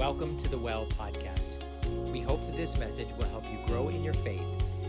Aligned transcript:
Welcome 0.00 0.38
to 0.38 0.48
the 0.48 0.56
Well 0.56 0.86
podcast. 0.86 1.56
We 2.10 2.20
hope 2.20 2.42
that 2.46 2.56
this 2.56 2.78
message 2.78 3.08
will 3.18 3.28
help 3.28 3.44
you 3.52 3.58
grow 3.66 3.90
in 3.90 4.02
your 4.02 4.14
faith 4.14 4.42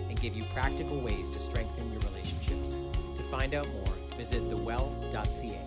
and 0.08 0.18
give 0.22 0.38
you 0.38 0.46
practical 0.54 1.02
ways 1.02 1.32
to 1.32 1.40
strengthen 1.40 1.91
your 1.91 2.00
relationships. 2.04 2.78
To 3.18 3.24
find 3.24 3.54
out 3.54 3.68
more, 3.74 3.94
visit 4.18 4.50
thewell.ca. 4.50 5.60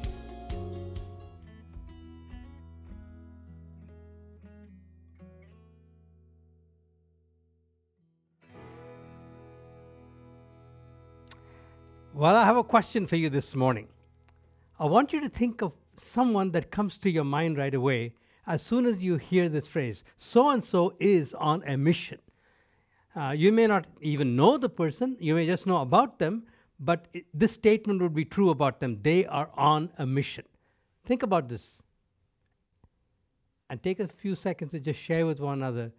Well, 12.14 12.34
I 12.34 12.46
have 12.46 12.56
a 12.56 12.64
question 12.64 13.06
for 13.06 13.16
you 13.16 13.28
this 13.28 13.54
morning. 13.54 13.88
I 14.80 14.86
want 14.86 15.12
you 15.12 15.20
to 15.20 15.28
think 15.28 15.60
of 15.60 15.72
someone 15.98 16.52
that 16.52 16.70
comes 16.70 16.96
to 16.96 17.10
your 17.10 17.24
mind 17.24 17.58
right 17.58 17.74
away 17.74 18.14
as 18.46 18.62
soon 18.62 18.86
as 18.86 19.02
you 19.02 19.16
hear 19.16 19.48
this 19.48 19.66
phrase 19.66 20.04
so 20.18 20.50
and 20.50 20.64
so 20.64 20.94
is 21.00 21.34
on 21.34 21.62
a 21.66 21.76
mission. 21.76 22.18
Uh, 23.16 23.30
you 23.30 23.52
may 23.52 23.66
not 23.66 23.86
even 24.00 24.34
know 24.34 24.58
the 24.58 24.68
person, 24.68 25.16
you 25.20 25.34
may 25.34 25.46
just 25.46 25.66
know 25.66 25.78
about 25.78 26.18
them, 26.18 26.42
but 26.80 27.06
it, 27.12 27.24
this 27.32 27.52
statement 27.52 28.02
would 28.02 28.14
be 28.14 28.24
true 28.24 28.50
about 28.50 28.80
them. 28.80 28.98
They 29.02 29.24
are 29.26 29.50
on 29.54 29.90
a 29.98 30.06
mission. 30.06 30.44
Think 31.06 31.22
about 31.22 31.48
this. 31.48 31.82
And 33.70 33.82
take 33.82 34.00
a 34.00 34.08
few 34.08 34.34
seconds 34.34 34.72
to 34.72 34.80
just 34.80 35.00
share 35.00 35.26
with 35.26 35.38
one 35.38 35.54
another 35.54 35.92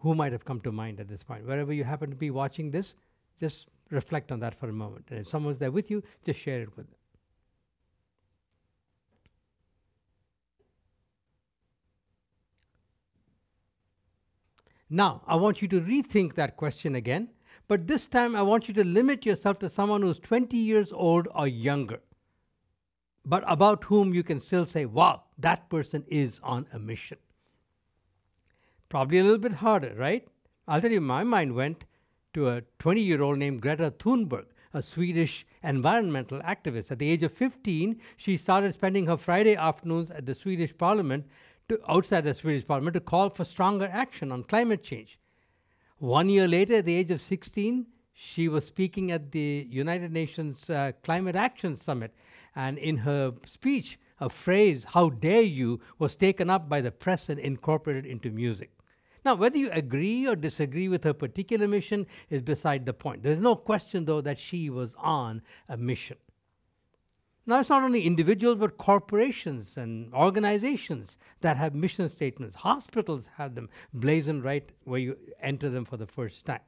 who 0.00 0.14
might 0.14 0.32
have 0.32 0.44
come 0.44 0.60
to 0.60 0.72
mind 0.72 1.00
at 1.00 1.08
this 1.08 1.22
point. 1.22 1.46
Wherever 1.46 1.72
you 1.72 1.84
happen 1.84 2.10
to 2.10 2.16
be 2.16 2.30
watching 2.30 2.70
this, 2.70 2.94
just 3.38 3.68
reflect 3.90 4.32
on 4.32 4.40
that 4.40 4.54
for 4.54 4.68
a 4.68 4.72
moment. 4.72 5.06
And 5.10 5.20
if 5.20 5.28
someone's 5.28 5.58
there 5.58 5.70
with 5.70 5.90
you, 5.90 6.02
just 6.24 6.40
share 6.40 6.62
it 6.62 6.76
with 6.76 6.86
them. 6.88 6.98
Now, 14.90 15.22
I 15.26 15.36
want 15.36 15.62
you 15.62 15.68
to 15.68 15.80
rethink 15.80 16.34
that 16.34 16.56
question 16.56 16.94
again, 16.94 17.30
but 17.68 17.86
this 17.86 18.06
time 18.06 18.36
I 18.36 18.42
want 18.42 18.68
you 18.68 18.74
to 18.74 18.84
limit 18.84 19.24
yourself 19.24 19.58
to 19.60 19.70
someone 19.70 20.02
who's 20.02 20.18
20 20.18 20.56
years 20.56 20.92
old 20.92 21.28
or 21.34 21.48
younger, 21.48 22.00
but 23.24 23.42
about 23.46 23.84
whom 23.84 24.12
you 24.12 24.22
can 24.22 24.40
still 24.40 24.66
say, 24.66 24.84
wow, 24.84 25.22
that 25.38 25.68
person 25.70 26.04
is 26.08 26.40
on 26.42 26.66
a 26.72 26.78
mission. 26.78 27.18
Probably 28.90 29.18
a 29.18 29.24
little 29.24 29.38
bit 29.38 29.54
harder, 29.54 29.94
right? 29.94 30.28
I'll 30.68 30.80
tell 30.80 30.92
you, 30.92 31.00
my 31.00 31.24
mind 31.24 31.54
went 31.54 31.84
to 32.34 32.48
a 32.48 32.62
20 32.78 33.00
year 33.00 33.22
old 33.22 33.38
named 33.38 33.62
Greta 33.62 33.90
Thunberg, 33.90 34.46
a 34.74 34.82
Swedish 34.82 35.46
environmental 35.62 36.40
activist. 36.40 36.90
At 36.90 36.98
the 36.98 37.08
age 37.08 37.22
of 37.22 37.32
15, 37.32 38.00
she 38.16 38.36
started 38.36 38.74
spending 38.74 39.06
her 39.06 39.16
Friday 39.16 39.56
afternoons 39.56 40.10
at 40.10 40.26
the 40.26 40.34
Swedish 40.34 40.76
parliament 40.76 41.26
to, 41.68 41.80
outside 41.88 42.24
the 42.24 42.34
Swedish 42.34 42.66
parliament 42.66 42.94
to 42.94 43.00
call 43.00 43.30
for 43.30 43.44
stronger 43.44 43.88
action 43.92 44.30
on 44.32 44.44
climate 44.44 44.82
change. 44.82 45.18
One 45.98 46.28
year 46.28 46.46
later, 46.48 46.76
at 46.76 46.84
the 46.84 46.94
age 46.94 47.10
of 47.10 47.22
16, 47.22 47.86
she 48.12 48.48
was 48.48 48.66
speaking 48.66 49.10
at 49.10 49.32
the 49.32 49.66
United 49.68 50.12
Nations 50.12 50.68
uh, 50.70 50.92
Climate 51.02 51.36
Action 51.36 51.76
Summit. 51.76 52.14
And 52.56 52.78
in 52.78 52.96
her 52.98 53.32
speech, 53.46 53.98
a 54.20 54.28
phrase, 54.28 54.84
how 54.84 55.10
dare 55.10 55.42
you, 55.42 55.80
was 55.98 56.14
taken 56.14 56.48
up 56.48 56.68
by 56.68 56.80
the 56.80 56.90
press 56.90 57.28
and 57.28 57.40
incorporated 57.40 58.06
into 58.06 58.30
music. 58.30 58.70
Now, 59.24 59.34
whether 59.34 59.56
you 59.56 59.70
agree 59.72 60.28
or 60.28 60.36
disagree 60.36 60.88
with 60.88 61.02
her 61.04 61.14
particular 61.14 61.66
mission 61.66 62.06
is 62.28 62.42
beside 62.42 62.84
the 62.84 62.92
point. 62.92 63.22
There's 63.22 63.40
no 63.40 63.56
question, 63.56 64.04
though, 64.04 64.20
that 64.20 64.38
she 64.38 64.68
was 64.68 64.94
on 64.98 65.42
a 65.68 65.76
mission. 65.76 66.18
Now, 67.46 67.60
it's 67.60 67.68
not 67.68 67.82
only 67.82 68.02
individuals, 68.02 68.56
but 68.56 68.78
corporations 68.78 69.76
and 69.76 70.12
organizations 70.14 71.18
that 71.42 71.58
have 71.58 71.74
mission 71.74 72.08
statements. 72.08 72.56
Hospitals 72.56 73.28
have 73.36 73.54
them 73.54 73.68
blazoned 73.92 74.44
right 74.44 74.70
where 74.84 74.98
you 75.00 75.18
enter 75.40 75.68
them 75.68 75.84
for 75.84 75.98
the 75.98 76.06
first 76.06 76.46
time. 76.46 76.60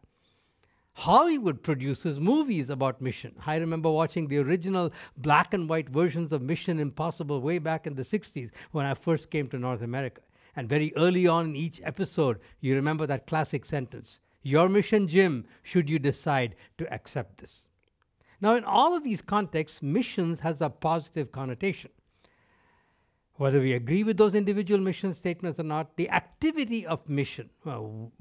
Hollywood 0.92 1.62
produces 1.62 2.20
movies 2.20 2.70
about 2.70 3.02
mission. 3.02 3.34
I 3.46 3.56
remember 3.56 3.90
watching 3.90 4.28
the 4.28 4.38
original 4.38 4.92
black 5.18 5.54
and 5.54 5.68
white 5.68 5.90
versions 5.90 6.32
of 6.32 6.40
Mission 6.42 6.80
Impossible 6.80 7.40
way 7.42 7.58
back 7.58 7.86
in 7.86 7.94
the 7.94 8.02
60s 8.02 8.50
when 8.72 8.86
I 8.86 8.94
first 8.94 9.30
came 9.30 9.48
to 9.48 9.58
North 9.58 9.82
America. 9.82 10.22
And 10.56 10.68
very 10.68 10.94
early 10.96 11.26
on 11.26 11.46
in 11.46 11.56
each 11.56 11.82
episode, 11.84 12.40
you 12.60 12.74
remember 12.74 13.06
that 13.06 13.26
classic 13.26 13.66
sentence 13.66 14.20
Your 14.42 14.70
mission, 14.70 15.06
Jim, 15.06 15.44
should 15.62 15.88
you 15.88 15.98
decide 15.98 16.56
to 16.78 16.90
accept 16.92 17.38
this. 17.38 17.65
Now, 18.40 18.54
in 18.54 18.64
all 18.64 18.94
of 18.94 19.04
these 19.04 19.22
contexts, 19.22 19.82
missions 19.82 20.40
has 20.40 20.60
a 20.60 20.68
positive 20.68 21.32
connotation. 21.32 21.90
Whether 23.34 23.60
we 23.60 23.72
agree 23.72 24.02
with 24.02 24.16
those 24.16 24.34
individual 24.34 24.80
mission 24.80 25.14
statements 25.14 25.60
or 25.60 25.64
not, 25.64 25.96
the 25.96 26.10
activity 26.10 26.86
of 26.86 27.08
mission, 27.08 27.50
well, 27.64 28.12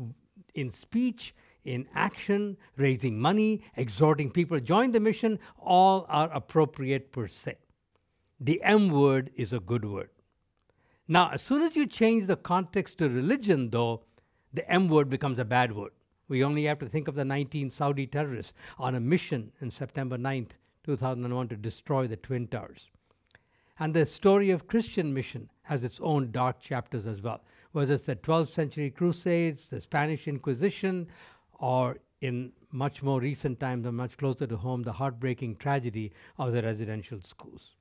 in 0.54 0.72
speech, 0.72 1.34
in 1.64 1.88
action, 1.96 2.58
raising 2.78 3.20
money, 3.20 3.62
exhorting 3.76 4.30
people 4.30 4.58
to 4.58 4.64
join 4.64 4.92
the 4.92 5.00
mission, 5.00 5.40
all 5.58 6.06
are 6.10 6.32
appropriate 6.34 7.12
per 7.12 7.28
se. 7.28 7.58
The 8.40 8.62
M 8.64 8.90
word 8.90 9.32
is 9.36 9.54
a 9.54 9.60
good 9.60 9.86
word. 9.86 10.10
Now, 11.08 11.30
as 11.32 11.42
soon 11.42 11.62
as 11.62 11.76
you 11.76 11.88
change 11.88 12.28
the 12.28 12.36
context 12.36 12.98
to 12.98 13.10
religion, 13.10 13.70
though, 13.70 14.04
the 14.54 14.70
M 14.70 14.88
word 14.88 15.10
becomes 15.10 15.40
a 15.40 15.46
bad 15.46 15.76
word. 15.76 15.92
We 16.28 16.44
only 16.44 16.64
have 16.66 16.80
to 16.80 16.88
think 16.88 17.08
of 17.08 17.16
the 17.16 17.26
19 17.26 17.70
Saudi 17.70 18.08
terrorists 18.08 18.54
on 18.80 18.96
a 18.96 19.00
mission 19.00 19.52
in 19.62 19.70
September 19.70 20.18
9th, 20.18 20.52
2001 20.84 21.50
to 21.50 21.56
destroy 21.56 22.08
the 22.08 22.18
Twin 22.18 22.48
Towers. 22.48 22.90
And 23.80 23.94
the 23.94 24.06
story 24.06 24.50
of 24.52 24.68
Christian 24.68 25.14
mission 25.14 25.50
has 25.64 25.84
its 25.84 26.00
own 26.02 26.32
dark 26.32 26.60
chapters 26.62 27.06
as 27.06 27.22
well, 27.22 27.44
whether 27.74 27.94
it's 27.94 28.06
the 28.06 28.16
12th 28.16 28.50
century 28.50 28.90
Crusades, 28.90 29.68
the 29.68 29.82
Spanish 29.82 30.28
Inquisition, 30.28 31.08
or 31.60 31.98
in 32.22 32.52
much 32.72 33.04
more 33.04 33.20
recent 33.20 33.60
times 33.60 33.86
and 33.86 33.96
much 33.96 34.18
closer 34.18 34.48
to 34.48 34.58
home, 34.58 34.82
the 34.82 34.94
heartbreaking 34.94 35.58
tragedy 35.58 36.12
of 36.38 36.54
the 36.54 36.62
residential 36.62 37.22
schools. 37.22 37.72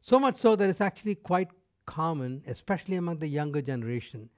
So 0.00 0.18
much 0.18 0.36
so 0.36 0.56
that 0.56 0.68
it's 0.68 0.80
actually 0.80 1.14
quite 1.14 1.48
common, 1.86 2.42
especially 2.46 2.96
among 2.96 3.18
the 3.18 3.26
younger 3.26 3.62
generation, 3.62 4.28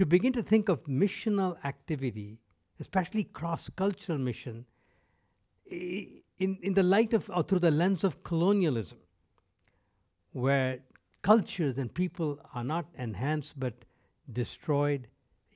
to 0.00 0.06
begin 0.06 0.32
to 0.32 0.42
think 0.42 0.70
of 0.70 0.82
missional 0.84 1.62
activity, 1.62 2.38
especially 2.80 3.22
cross 3.22 3.68
cultural 3.76 4.16
mission, 4.16 4.64
in, 5.66 6.22
in 6.38 6.72
the 6.72 6.82
light 6.82 7.12
of 7.12 7.28
or 7.28 7.42
through 7.42 7.58
the 7.58 7.70
lens 7.70 8.02
of 8.02 8.22
colonialism, 8.22 8.96
where 10.32 10.78
cultures 11.20 11.76
and 11.76 11.92
people 11.92 12.40
are 12.54 12.64
not 12.64 12.86
enhanced 12.96 13.60
but 13.60 13.74
destroyed, 14.32 15.06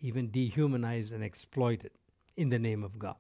even 0.03 0.31
dehumanized 0.31 1.15
and 1.15 1.25
exploited 1.25 1.93
in 2.37 2.51
the 2.51 2.59
name 2.59 2.85
of 2.85 2.99
God. 2.99 3.17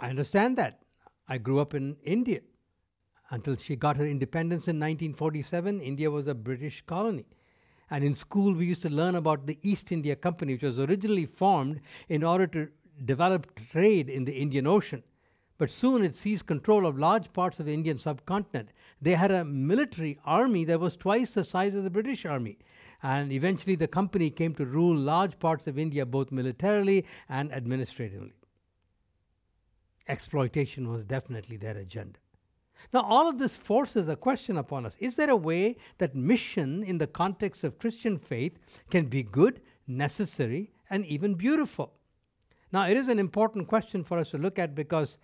I 0.00 0.10
understand 0.10 0.56
that. 0.56 0.80
I 1.28 1.38
grew 1.38 1.60
up 1.60 1.74
in 1.74 1.96
India 2.02 2.40
until 3.30 3.54
she 3.54 3.76
got 3.76 3.96
her 3.96 4.06
independence 4.06 4.66
in 4.66 4.80
1947, 4.80 5.80
India 5.80 6.10
was 6.10 6.26
a 6.26 6.34
British 6.34 6.82
colony. 6.86 7.24
And 7.90 8.02
in 8.02 8.14
school, 8.14 8.52
we 8.52 8.66
used 8.66 8.82
to 8.82 8.90
learn 8.90 9.14
about 9.14 9.46
the 9.46 9.58
East 9.62 9.92
India 9.92 10.16
Company, 10.16 10.54
which 10.54 10.62
was 10.62 10.78
originally 10.78 11.26
formed 11.26 11.80
in 12.08 12.24
order 12.24 12.46
to 12.48 12.68
develop 13.04 13.58
trade 13.70 14.08
in 14.08 14.24
the 14.24 14.32
Indian 14.32 14.66
Ocean. 14.66 15.02
But 15.58 15.70
soon 15.70 16.02
it 16.02 16.14
seized 16.14 16.46
control 16.46 16.84
of 16.84 16.98
large 16.98 17.32
parts 17.32 17.58
of 17.60 17.66
the 17.66 17.72
Indian 17.72 17.98
subcontinent. 17.98 18.70
They 19.00 19.14
had 19.14 19.30
a 19.30 19.44
military 19.44 20.18
army 20.24 20.64
that 20.64 20.80
was 20.80 20.96
twice 20.96 21.32
the 21.32 21.44
size 21.44 21.74
of 21.74 21.84
the 21.84 21.90
British 21.90 22.26
army. 22.26 22.58
And 23.02 23.30
eventually, 23.32 23.76
the 23.76 23.88
company 23.88 24.30
came 24.30 24.54
to 24.54 24.66
rule 24.66 24.96
large 24.96 25.38
parts 25.38 25.66
of 25.66 25.78
India, 25.78 26.04
both 26.04 26.32
militarily 26.32 27.06
and 27.28 27.52
administratively. 27.52 28.34
Exploitation 30.08 30.88
was 30.88 31.04
definitely 31.04 31.56
their 31.56 31.76
agenda. 31.76 32.18
Now, 32.92 33.02
all 33.02 33.28
of 33.28 33.38
this 33.38 33.54
forces 33.54 34.08
a 34.08 34.16
question 34.16 34.56
upon 34.56 34.86
us. 34.86 34.96
Is 35.00 35.16
there 35.16 35.30
a 35.30 35.36
way 35.36 35.76
that 35.98 36.14
mission 36.14 36.82
in 36.82 36.98
the 36.98 37.06
context 37.06 37.64
of 37.64 37.78
Christian 37.78 38.18
faith 38.18 38.58
can 38.90 39.06
be 39.06 39.22
good, 39.22 39.60
necessary, 39.86 40.72
and 40.90 41.04
even 41.06 41.34
beautiful? 41.34 41.92
Now, 42.72 42.86
it 42.86 42.96
is 42.96 43.08
an 43.08 43.18
important 43.18 43.68
question 43.68 44.04
for 44.04 44.18
us 44.18 44.30
to 44.30 44.38
look 44.38 44.58
at 44.58 44.74
because 44.74 45.18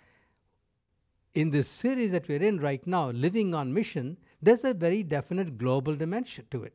in 1.35 1.51
this 1.51 1.69
series 1.69 2.11
that 2.11 2.29
we're 2.29 2.43
in 2.43 2.59
right 2.61 2.87
now, 2.87 3.11
Living 3.11 3.55
on 3.55 3.73
Mission, 3.73 4.19
there's 4.43 4.65
a 4.65 4.75
very 4.75 5.03
definite 5.03 5.57
global 5.57 5.95
dimension 5.95 6.47
to 6.51 6.65
it, 6.65 6.75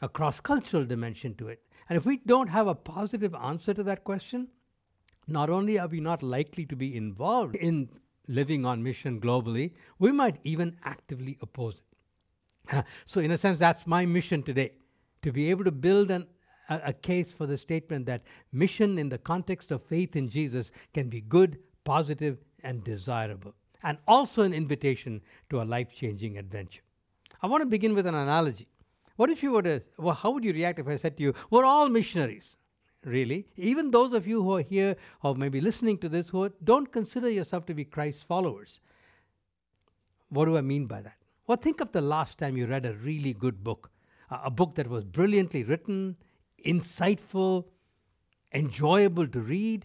a 0.00 0.08
cross 0.08 0.40
cultural 0.40 0.84
dimension 0.84 1.34
to 1.36 1.48
it. 1.48 1.62
And 1.88 1.96
if 1.96 2.04
we 2.04 2.18
don't 2.18 2.48
have 2.48 2.66
a 2.66 2.74
positive 2.74 3.34
answer 3.34 3.74
to 3.74 3.82
that 3.84 4.04
question, 4.04 4.48
not 5.26 5.50
only 5.50 5.78
are 5.78 5.88
we 5.88 6.00
not 6.00 6.22
likely 6.22 6.66
to 6.66 6.76
be 6.76 6.96
involved 6.96 7.56
in 7.56 7.88
living 8.28 8.64
on 8.64 8.82
mission 8.82 9.20
globally, 9.20 9.72
we 9.98 10.12
might 10.12 10.38
even 10.44 10.76
actively 10.84 11.38
oppose 11.42 11.74
it. 11.74 12.84
so, 13.06 13.20
in 13.20 13.30
a 13.32 13.38
sense, 13.38 13.58
that's 13.58 13.86
my 13.86 14.06
mission 14.06 14.42
today 14.42 14.72
to 15.22 15.32
be 15.32 15.50
able 15.50 15.64
to 15.64 15.72
build 15.72 16.10
an, 16.10 16.26
a, 16.68 16.80
a 16.86 16.92
case 16.92 17.32
for 17.32 17.46
the 17.46 17.56
statement 17.56 18.06
that 18.06 18.22
mission 18.52 18.98
in 18.98 19.08
the 19.08 19.18
context 19.18 19.70
of 19.70 19.82
faith 19.84 20.16
in 20.16 20.28
Jesus 20.28 20.70
can 20.92 21.08
be 21.08 21.20
good, 21.20 21.58
positive, 21.84 22.38
and 22.64 22.84
desirable, 22.84 23.54
and 23.82 23.98
also 24.06 24.42
an 24.42 24.52
invitation 24.52 25.20
to 25.50 25.62
a 25.62 25.64
life 25.64 25.92
changing 25.94 26.38
adventure. 26.38 26.82
I 27.42 27.46
want 27.46 27.62
to 27.62 27.66
begin 27.66 27.94
with 27.94 28.06
an 28.06 28.14
analogy. 28.14 28.68
What 29.16 29.30
if 29.30 29.42
you 29.42 29.52
were 29.52 29.62
to, 29.62 29.82
well, 29.98 30.14
how 30.14 30.30
would 30.30 30.44
you 30.44 30.52
react 30.52 30.78
if 30.78 30.88
I 30.88 30.96
said 30.96 31.16
to 31.16 31.22
you, 31.22 31.34
we're 31.50 31.64
all 31.64 31.88
missionaries? 31.88 32.56
Really? 33.04 33.46
Even 33.56 33.90
those 33.90 34.12
of 34.12 34.26
you 34.26 34.42
who 34.42 34.56
are 34.56 34.62
here 34.62 34.96
or 35.22 35.34
maybe 35.34 35.60
listening 35.60 35.98
to 35.98 36.08
this 36.08 36.28
who 36.28 36.44
are, 36.44 36.52
don't 36.62 36.90
consider 36.92 37.28
yourself 37.28 37.66
to 37.66 37.74
be 37.74 37.84
Christ's 37.84 38.22
followers. 38.22 38.78
What 40.28 40.44
do 40.44 40.56
I 40.56 40.60
mean 40.60 40.86
by 40.86 41.02
that? 41.02 41.16
Well, 41.46 41.58
think 41.58 41.80
of 41.80 41.90
the 41.92 42.00
last 42.00 42.38
time 42.38 42.56
you 42.56 42.66
read 42.66 42.86
a 42.86 42.94
really 42.94 43.32
good 43.32 43.64
book, 43.64 43.90
a 44.30 44.50
book 44.50 44.76
that 44.76 44.88
was 44.88 45.04
brilliantly 45.04 45.64
written, 45.64 46.16
insightful, 46.64 47.64
enjoyable 48.54 49.26
to 49.26 49.40
read, 49.40 49.84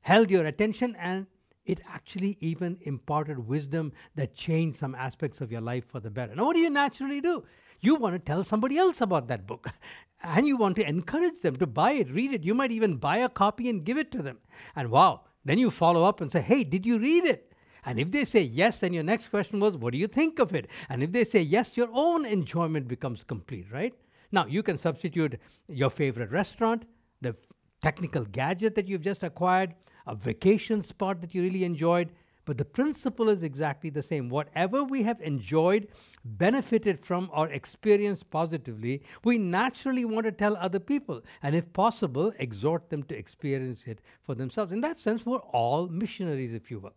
held 0.00 0.30
your 0.30 0.46
attention, 0.46 0.96
and 0.98 1.26
it 1.66 1.80
actually 1.86 2.38
even 2.40 2.78
imparted 2.82 3.46
wisdom 3.46 3.92
that 4.14 4.34
changed 4.34 4.78
some 4.78 4.94
aspects 4.94 5.40
of 5.40 5.52
your 5.52 5.60
life 5.60 5.84
for 5.86 6.00
the 6.00 6.10
better. 6.10 6.34
Now, 6.34 6.46
what 6.46 6.56
do 6.56 6.60
you 6.60 6.70
naturally 6.70 7.20
do? 7.20 7.44
You 7.80 7.96
want 7.96 8.14
to 8.14 8.18
tell 8.18 8.42
somebody 8.44 8.78
else 8.78 9.00
about 9.00 9.28
that 9.28 9.46
book. 9.46 9.68
And 10.22 10.46
you 10.46 10.56
want 10.56 10.76
to 10.76 10.86
encourage 10.86 11.40
them 11.40 11.56
to 11.56 11.66
buy 11.66 11.92
it, 11.92 12.10
read 12.10 12.32
it. 12.32 12.44
You 12.44 12.54
might 12.54 12.72
even 12.72 12.96
buy 12.96 13.18
a 13.18 13.28
copy 13.28 13.70
and 13.70 13.84
give 13.84 13.96
it 13.96 14.10
to 14.12 14.22
them. 14.22 14.38
And 14.76 14.90
wow, 14.90 15.22
then 15.44 15.58
you 15.58 15.70
follow 15.70 16.04
up 16.04 16.20
and 16.20 16.30
say, 16.30 16.40
hey, 16.40 16.64
did 16.64 16.84
you 16.84 16.98
read 16.98 17.24
it? 17.24 17.54
And 17.86 17.98
if 17.98 18.10
they 18.10 18.26
say 18.26 18.42
yes, 18.42 18.80
then 18.80 18.92
your 18.92 19.02
next 19.02 19.28
question 19.28 19.60
was, 19.60 19.76
what 19.76 19.92
do 19.92 19.98
you 19.98 20.06
think 20.06 20.38
of 20.38 20.54
it? 20.54 20.68
And 20.90 21.02
if 21.02 21.12
they 21.12 21.24
say 21.24 21.40
yes, 21.40 21.76
your 21.76 21.88
own 21.92 22.26
enjoyment 22.26 22.86
becomes 22.86 23.24
complete, 23.24 23.66
right? 23.72 23.94
Now, 24.32 24.46
you 24.46 24.62
can 24.62 24.78
substitute 24.78 25.40
your 25.68 25.88
favorite 25.88 26.30
restaurant, 26.30 26.84
the 27.22 27.34
technical 27.82 28.24
gadget 28.24 28.74
that 28.74 28.86
you've 28.86 29.00
just 29.00 29.22
acquired, 29.22 29.74
a 30.06 30.14
vacation 30.14 30.82
spot 30.82 31.20
that 31.22 31.34
you 31.34 31.42
really 31.42 31.64
enjoyed, 31.64 32.10
but 32.44 32.58
the 32.58 32.64
principle 32.64 33.28
is 33.28 33.42
exactly 33.42 33.90
the 33.90 34.02
same. 34.02 34.28
Whatever 34.28 34.82
we 34.82 35.02
have 35.02 35.20
enjoyed, 35.20 35.88
benefited 36.24 37.04
from, 37.04 37.30
or 37.32 37.48
experienced 37.48 38.30
positively, 38.30 39.02
we 39.24 39.38
naturally 39.38 40.04
want 40.04 40.26
to 40.26 40.32
tell 40.32 40.56
other 40.56 40.80
people. 40.80 41.22
And 41.42 41.54
if 41.54 41.72
possible, 41.72 42.32
exhort 42.38 42.90
them 42.90 43.02
to 43.04 43.16
experience 43.16 43.86
it 43.86 44.00
for 44.22 44.34
themselves. 44.34 44.72
In 44.72 44.80
that 44.80 44.98
sense, 44.98 45.24
we're 45.24 45.38
all 45.38 45.88
missionaries, 45.88 46.54
if 46.54 46.70
you 46.70 46.78
will. 46.78 46.94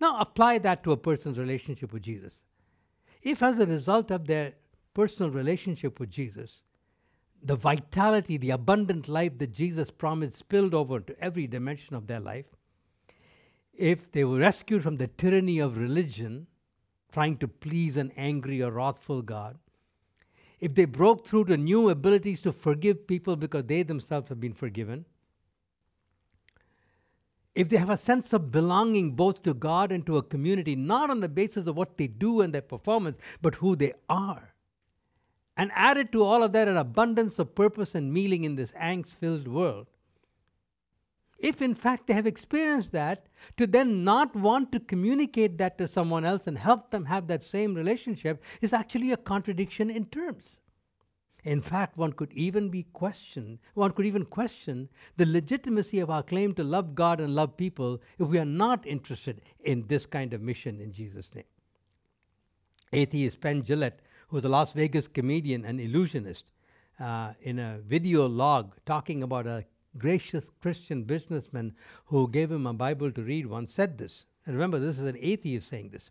Now, 0.00 0.18
apply 0.18 0.58
that 0.58 0.82
to 0.84 0.92
a 0.92 0.96
person's 0.96 1.38
relationship 1.38 1.92
with 1.92 2.02
Jesus. 2.02 2.42
If, 3.22 3.42
as 3.42 3.58
a 3.58 3.66
result 3.66 4.10
of 4.10 4.26
their 4.26 4.54
personal 4.94 5.30
relationship 5.30 6.00
with 6.00 6.10
Jesus, 6.10 6.62
the 7.42 7.56
vitality, 7.56 8.36
the 8.36 8.50
abundant 8.50 9.08
life 9.08 9.38
that 9.38 9.52
Jesus 9.52 9.90
promised 9.90 10.38
spilled 10.38 10.74
over 10.74 11.00
to 11.00 11.20
every 11.20 11.46
dimension 11.46 11.94
of 11.94 12.06
their 12.06 12.20
life, 12.20 12.46
if 13.72 14.10
they 14.12 14.24
were 14.24 14.38
rescued 14.38 14.82
from 14.82 14.96
the 14.96 15.06
tyranny 15.06 15.58
of 15.58 15.76
religion, 15.76 16.46
trying 17.12 17.36
to 17.38 17.48
please 17.48 17.96
an 17.96 18.12
angry 18.16 18.62
or 18.62 18.70
wrathful 18.70 19.22
God, 19.22 19.58
if 20.60 20.74
they 20.74 20.84
broke 20.84 21.26
through 21.26 21.46
to 21.46 21.56
new 21.56 21.88
abilities 21.88 22.40
to 22.42 22.52
forgive 22.52 23.06
people 23.06 23.36
because 23.36 23.64
they 23.64 23.82
themselves 23.82 24.28
have 24.28 24.40
been 24.40 24.54
forgiven, 24.54 25.04
if 27.54 27.68
they 27.68 27.76
have 27.76 27.90
a 27.90 27.96
sense 27.96 28.32
of 28.32 28.50
belonging 28.50 29.12
both 29.12 29.42
to 29.42 29.52
God 29.52 29.92
and 29.92 30.06
to 30.06 30.16
a 30.16 30.22
community, 30.22 30.74
not 30.74 31.10
on 31.10 31.20
the 31.20 31.28
basis 31.28 31.66
of 31.66 31.76
what 31.76 31.98
they 31.98 32.06
do 32.06 32.40
and 32.40 32.54
their 32.54 32.62
performance, 32.62 33.18
but 33.42 33.56
who 33.56 33.76
they 33.76 33.92
are, 34.08 34.54
and 35.56 35.70
added 35.74 36.12
to 36.12 36.22
all 36.22 36.42
of 36.42 36.52
that 36.52 36.68
an 36.68 36.78
abundance 36.78 37.38
of 37.38 37.54
purpose 37.54 37.94
and 37.94 38.12
meaning 38.12 38.44
in 38.44 38.56
this 38.56 38.72
angst 38.72 39.16
filled 39.16 39.48
world, 39.48 39.88
if 41.42 41.60
in 41.60 41.74
fact 41.74 42.06
they 42.06 42.14
have 42.14 42.26
experienced 42.26 42.92
that, 42.92 43.26
to 43.56 43.66
then 43.66 44.04
not 44.04 44.34
want 44.34 44.70
to 44.72 44.80
communicate 44.80 45.58
that 45.58 45.76
to 45.76 45.88
someone 45.88 46.24
else 46.24 46.46
and 46.46 46.56
help 46.56 46.90
them 46.90 47.04
have 47.04 47.26
that 47.26 47.42
same 47.42 47.74
relationship 47.74 48.42
is 48.60 48.72
actually 48.72 49.10
a 49.10 49.16
contradiction 49.16 49.90
in 49.90 50.06
terms. 50.06 50.60
In 51.44 51.60
fact, 51.60 51.96
one 51.96 52.12
could 52.12 52.32
even 52.34 52.68
be 52.68 52.84
questioned, 52.92 53.58
one 53.74 53.90
could 53.90 54.06
even 54.06 54.24
question 54.24 54.88
the 55.16 55.26
legitimacy 55.26 55.98
of 55.98 56.08
our 56.08 56.22
claim 56.22 56.54
to 56.54 56.62
love 56.62 56.94
God 56.94 57.20
and 57.20 57.34
love 57.34 57.56
people 57.56 58.00
if 58.20 58.28
we 58.28 58.38
are 58.38 58.44
not 58.44 58.86
interested 58.86 59.42
in 59.64 59.84
this 59.88 60.06
kind 60.06 60.32
of 60.32 60.40
mission 60.40 60.80
in 60.80 60.92
Jesus' 60.92 61.34
name. 61.34 61.44
Atheist 62.92 63.40
Penn 63.40 63.62
Jillette, 63.62 63.98
who 64.28 64.36
was 64.36 64.44
a 64.44 64.48
Las 64.48 64.72
Vegas 64.72 65.08
comedian 65.08 65.64
and 65.64 65.80
illusionist, 65.80 66.44
uh, 67.00 67.32
in 67.42 67.58
a 67.58 67.78
video 67.78 68.28
log 68.28 68.76
talking 68.86 69.24
about 69.24 69.46
a 69.46 69.64
gracious 69.98 70.50
Christian 70.60 71.04
businessman 71.04 71.74
who 72.06 72.28
gave 72.28 72.50
him 72.50 72.66
a 72.66 72.72
Bible 72.72 73.12
to 73.12 73.22
read 73.22 73.46
once 73.46 73.72
said 73.72 73.98
this. 73.98 74.24
And 74.46 74.54
remember, 74.54 74.78
this 74.78 74.98
is 74.98 75.04
an 75.04 75.18
atheist 75.20 75.68
saying 75.68 75.90
this. 75.90 76.10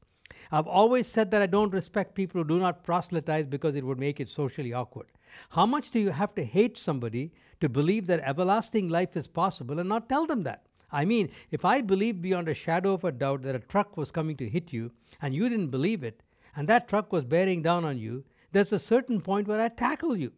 I've 0.52 0.68
always 0.68 1.08
said 1.08 1.30
that 1.32 1.42
I 1.42 1.48
don't 1.48 1.74
respect 1.74 2.16
people 2.16 2.42
who 2.42 2.48
do 2.48 2.60
not 2.60 2.84
proselytize 2.84 3.46
because 3.48 3.76
it 3.76 3.86
would 3.86 4.00
make 4.00 4.20
it 4.20 4.30
socially 4.30 4.74
awkward. 4.74 5.08
How 5.50 5.66
much 5.66 5.92
do 5.92 6.00
you 6.00 6.12
have 6.12 6.34
to 6.36 6.44
hate 6.44 6.78
somebody 6.78 7.32
to 7.60 7.70
believe 7.70 8.08
that 8.08 8.22
everlasting 8.22 8.90
life 8.90 9.18
is 9.18 9.28
possible 9.28 9.80
and 9.80 9.90
not 9.90 10.08
tell 10.08 10.26
them 10.26 10.44
that? 10.44 10.66
I 10.92 11.06
mean, 11.06 11.30
if 11.52 11.66
I 11.66 11.82
believed 11.82 12.22
beyond 12.22 12.48
a 12.48 12.54
shadow 12.54 12.94
of 12.94 13.04
a 13.04 13.12
doubt 13.12 13.44
that 13.44 13.56
a 13.56 13.60
truck 13.60 13.98
was 13.98 14.12
coming 14.12 14.38
to 14.38 14.50
hit 14.50 14.74
you 14.74 14.92
and 15.22 15.34
you 15.34 15.50
didn't 15.50 15.70
believe 15.70 16.04
it, 16.04 16.22
and 16.56 16.68
that 16.68 16.88
truck 16.88 17.12
was 17.12 17.24
bearing 17.24 17.62
down 17.62 17.86
on 17.86 17.98
you, 17.98 18.24
there's 18.52 18.74
a 18.74 18.80
certain 18.80 19.22
point 19.22 19.48
where 19.48 19.62
I 19.62 19.70
tackle 19.70 20.18
you. 20.18 20.32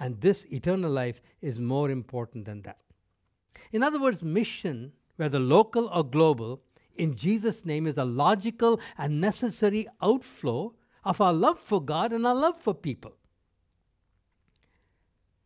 And 0.00 0.20
this 0.20 0.46
eternal 0.50 0.90
life 0.90 1.20
is 1.42 1.60
more 1.60 1.90
important 1.90 2.44
than 2.44 2.62
that. 2.62 2.78
In 3.72 3.82
other 3.82 4.00
words, 4.00 4.22
mission, 4.22 4.92
whether 5.16 5.38
local 5.38 5.88
or 5.88 6.04
global, 6.04 6.62
in 6.96 7.16
Jesus' 7.16 7.64
name 7.64 7.86
is 7.86 7.96
a 7.96 8.04
logical 8.04 8.80
and 8.98 9.20
necessary 9.20 9.86
outflow 10.02 10.74
of 11.04 11.20
our 11.20 11.32
love 11.32 11.58
for 11.58 11.82
God 11.82 12.12
and 12.12 12.26
our 12.26 12.34
love 12.34 12.60
for 12.60 12.74
people. 12.74 13.14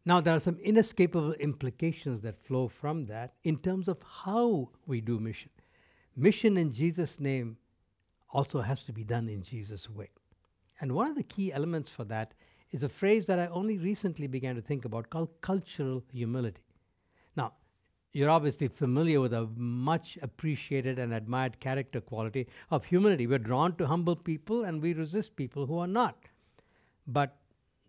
Now, 0.06 0.20
there 0.20 0.34
are 0.34 0.40
some 0.40 0.58
inescapable 0.58 1.32
implications 1.34 2.22
that 2.22 2.44
flow 2.44 2.68
from 2.68 3.06
that 3.06 3.34
in 3.44 3.56
terms 3.56 3.88
of 3.88 3.98
how 4.02 4.68
we 4.86 5.00
do 5.00 5.18
mission. 5.18 5.50
Mission 6.16 6.58
in 6.58 6.72
Jesus' 6.72 7.18
name 7.18 7.56
also 8.30 8.60
has 8.60 8.82
to 8.82 8.92
be 8.92 9.04
done 9.04 9.28
in 9.28 9.42
Jesus' 9.42 9.88
way. 9.88 10.10
And 10.80 10.92
one 10.92 11.08
of 11.10 11.16
the 11.16 11.22
key 11.22 11.52
elements 11.52 11.88
for 11.88 12.04
that 12.04 12.34
is 12.72 12.82
a 12.82 12.88
phrase 12.88 13.26
that 13.26 13.38
I 13.38 13.46
only 13.46 13.78
recently 13.78 14.26
began 14.26 14.56
to 14.56 14.60
think 14.60 14.84
about 14.84 15.08
called 15.08 15.30
cultural 15.40 16.02
humility. 16.12 16.60
You're 18.14 18.31
obviously 18.31 18.69
familiar 18.69 19.20
with 19.20 19.32
a 19.32 19.49
much 19.56 20.16
appreciated 20.22 21.00
and 21.00 21.12
admired 21.12 21.58
character 21.58 22.00
quality 22.00 22.46
of 22.70 22.84
humility. 22.84 23.26
We're 23.26 23.40
drawn 23.40 23.75
to 23.76 23.88
humble 23.88 24.14
people 24.14 24.62
and 24.62 24.81
we 24.81 24.94
resist 24.94 25.34
people 25.34 25.66
who 25.66 25.78
are 25.78 25.88
not. 25.88 26.16
But 27.08 27.37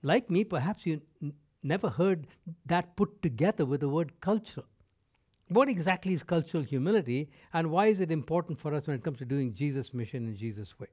like 0.01 0.31
me, 0.31 0.43
perhaps 0.43 0.83
you 0.83 0.99
n- 1.21 1.31
never 1.61 1.89
heard 1.89 2.25
that 2.65 2.95
put 2.95 3.21
together 3.21 3.67
with 3.67 3.81
the 3.81 3.89
word 3.89 4.19
cultural. 4.19 4.65
What 5.49 5.69
exactly 5.69 6.15
is 6.15 6.23
cultural 6.23 6.63
humility 6.63 7.29
and 7.53 7.69
why 7.69 7.85
is 7.87 7.99
it 7.99 8.11
important 8.11 8.59
for 8.59 8.73
us 8.73 8.87
when 8.87 8.95
it 8.95 9.03
comes 9.03 9.19
to 9.19 9.25
doing 9.25 9.53
Jesus' 9.53 9.93
mission 9.93 10.27
in 10.27 10.35
Jesus' 10.35 10.79
way? 10.79 10.87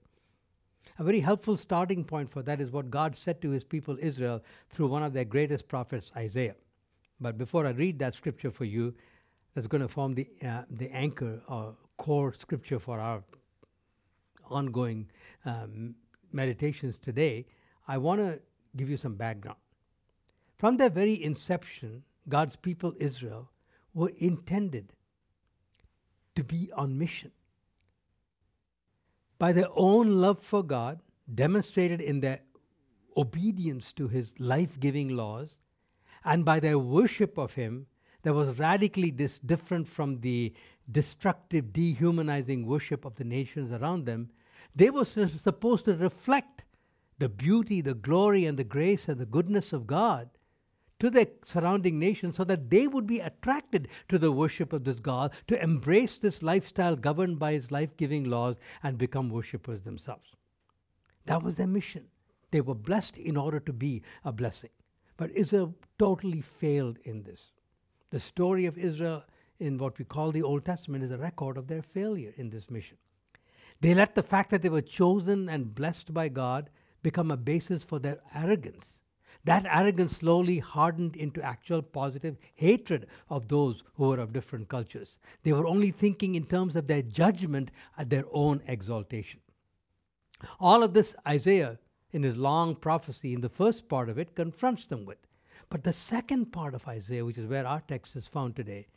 A 0.98 1.04
very 1.04 1.20
helpful 1.20 1.56
starting 1.56 2.04
point 2.04 2.30
for 2.30 2.42
that 2.42 2.60
is 2.60 2.70
what 2.70 2.90
God 2.90 3.16
said 3.16 3.40
to 3.40 3.50
his 3.50 3.64
people 3.64 3.96
Israel 3.98 4.44
through 4.68 4.88
one 4.88 5.02
of 5.02 5.14
their 5.14 5.24
greatest 5.24 5.68
prophets, 5.68 6.12
Isaiah. 6.14 6.54
But 7.18 7.38
before 7.38 7.66
I 7.66 7.70
read 7.70 7.98
that 8.00 8.14
scripture 8.14 8.50
for 8.50 8.66
you, 8.66 8.94
that's 9.54 9.66
going 9.66 9.82
to 9.82 9.88
form 9.88 10.14
the, 10.14 10.26
uh, 10.44 10.62
the 10.70 10.90
anchor 10.90 11.40
or 11.48 11.74
core 11.98 12.32
scripture 12.32 12.78
for 12.78 12.98
our 12.98 13.22
ongoing 14.50 15.08
um, 15.44 15.94
meditations 16.32 16.98
today, 16.98 17.46
I 17.86 17.98
want 17.98 18.20
to 18.20 18.40
give 18.76 18.88
you 18.88 18.96
some 18.96 19.14
background. 19.14 19.58
From 20.58 20.76
their 20.76 20.90
very 20.90 21.22
inception, 21.22 22.02
God's 22.28 22.56
people, 22.56 22.94
Israel, 22.98 23.50
were 23.94 24.12
intended 24.18 24.92
to 26.34 26.44
be 26.44 26.70
on 26.72 26.98
mission. 26.98 27.30
By 29.38 29.52
their 29.52 29.68
own 29.74 30.20
love 30.20 30.40
for 30.40 30.62
God, 30.62 31.00
demonstrated 31.34 32.00
in 32.00 32.20
their 32.20 32.40
obedience 33.16 33.92
to 33.94 34.08
His 34.08 34.34
life 34.38 34.78
giving 34.80 35.08
laws, 35.10 35.50
and 36.24 36.44
by 36.44 36.60
their 36.60 36.78
worship 36.78 37.36
of 37.38 37.54
Him, 37.54 37.86
that 38.22 38.34
was 38.34 38.58
radically 38.58 39.10
dis- 39.10 39.38
different 39.40 39.88
from 39.88 40.20
the 40.20 40.52
destructive, 40.90 41.72
dehumanizing 41.72 42.66
worship 42.66 43.04
of 43.04 43.14
the 43.16 43.24
nations 43.24 43.72
around 43.72 44.06
them, 44.06 44.30
they 44.74 44.90
were 44.90 45.04
supposed 45.04 45.84
to 45.84 45.94
reflect 45.94 46.64
the 47.18 47.28
beauty, 47.28 47.80
the 47.80 47.94
glory, 47.94 48.46
and 48.46 48.58
the 48.58 48.64
grace 48.64 49.08
and 49.08 49.20
the 49.20 49.26
goodness 49.26 49.72
of 49.72 49.86
God 49.86 50.28
to 51.02 51.10
the 51.10 51.28
surrounding 51.44 51.98
nations 51.98 52.36
so 52.36 52.44
that 52.44 52.70
they 52.70 52.86
would 52.86 53.08
be 53.08 53.18
attracted 53.18 53.88
to 54.08 54.20
the 54.20 54.30
worship 54.30 54.72
of 54.72 54.84
this 54.84 55.00
God, 55.00 55.32
to 55.48 55.60
embrace 55.60 56.18
this 56.18 56.44
lifestyle 56.44 56.94
governed 56.94 57.40
by 57.40 57.54
his 57.54 57.72
life 57.72 57.96
giving 57.96 58.30
laws 58.30 58.54
and 58.84 58.96
become 58.96 59.28
worshippers 59.28 59.82
themselves. 59.82 60.30
That 61.26 61.42
was 61.42 61.56
their 61.56 61.66
mission. 61.66 62.04
They 62.52 62.60
were 62.60 62.76
blessed 62.76 63.18
in 63.18 63.36
order 63.36 63.58
to 63.58 63.72
be 63.72 64.02
a 64.24 64.30
blessing. 64.30 64.70
But 65.16 65.32
Israel 65.32 65.74
totally 65.98 66.40
failed 66.40 66.98
in 67.02 67.24
this. 67.24 67.50
The 68.12 68.20
story 68.20 68.66
of 68.66 68.76
Israel 68.76 69.24
in 69.58 69.78
what 69.78 69.98
we 69.98 70.04
call 70.04 70.32
the 70.32 70.42
Old 70.42 70.66
Testament 70.66 71.02
is 71.02 71.10
a 71.10 71.16
record 71.16 71.56
of 71.56 71.66
their 71.66 71.80
failure 71.80 72.34
in 72.36 72.50
this 72.50 72.70
mission. 72.70 72.98
They 73.80 73.94
let 73.94 74.14
the 74.14 74.22
fact 74.22 74.50
that 74.50 74.60
they 74.60 74.68
were 74.68 74.82
chosen 74.82 75.48
and 75.48 75.74
blessed 75.74 76.12
by 76.12 76.28
God 76.28 76.68
become 77.02 77.30
a 77.30 77.38
basis 77.38 77.82
for 77.82 77.98
their 77.98 78.20
arrogance. 78.34 78.98
That 79.44 79.64
arrogance 79.64 80.18
slowly 80.18 80.58
hardened 80.58 81.16
into 81.16 81.42
actual 81.42 81.80
positive 81.80 82.36
hatred 82.54 83.06
of 83.30 83.48
those 83.48 83.82
who 83.94 84.08
were 84.08 84.20
of 84.20 84.34
different 84.34 84.68
cultures. 84.68 85.16
They 85.42 85.54
were 85.54 85.66
only 85.66 85.90
thinking 85.90 86.34
in 86.34 86.44
terms 86.44 86.76
of 86.76 86.86
their 86.86 87.02
judgment 87.02 87.70
at 87.96 88.10
their 88.10 88.26
own 88.30 88.60
exaltation. 88.66 89.40
All 90.60 90.82
of 90.82 90.92
this 90.92 91.16
Isaiah, 91.26 91.78
in 92.12 92.24
his 92.24 92.36
long 92.36 92.76
prophecy, 92.76 93.32
in 93.32 93.40
the 93.40 93.48
first 93.48 93.88
part 93.88 94.10
of 94.10 94.18
it, 94.18 94.34
confronts 94.34 94.84
them 94.84 95.06
with. 95.06 95.18
But 95.72 95.84
the 95.84 95.92
second 95.94 96.52
part 96.52 96.74
of 96.74 96.86
Isaiah, 96.86 97.24
which 97.24 97.38
is 97.38 97.46
where 97.46 97.66
our 97.66 97.80
text 97.80 98.14
is 98.14 98.28
found 98.28 98.54
today, 98.54 98.88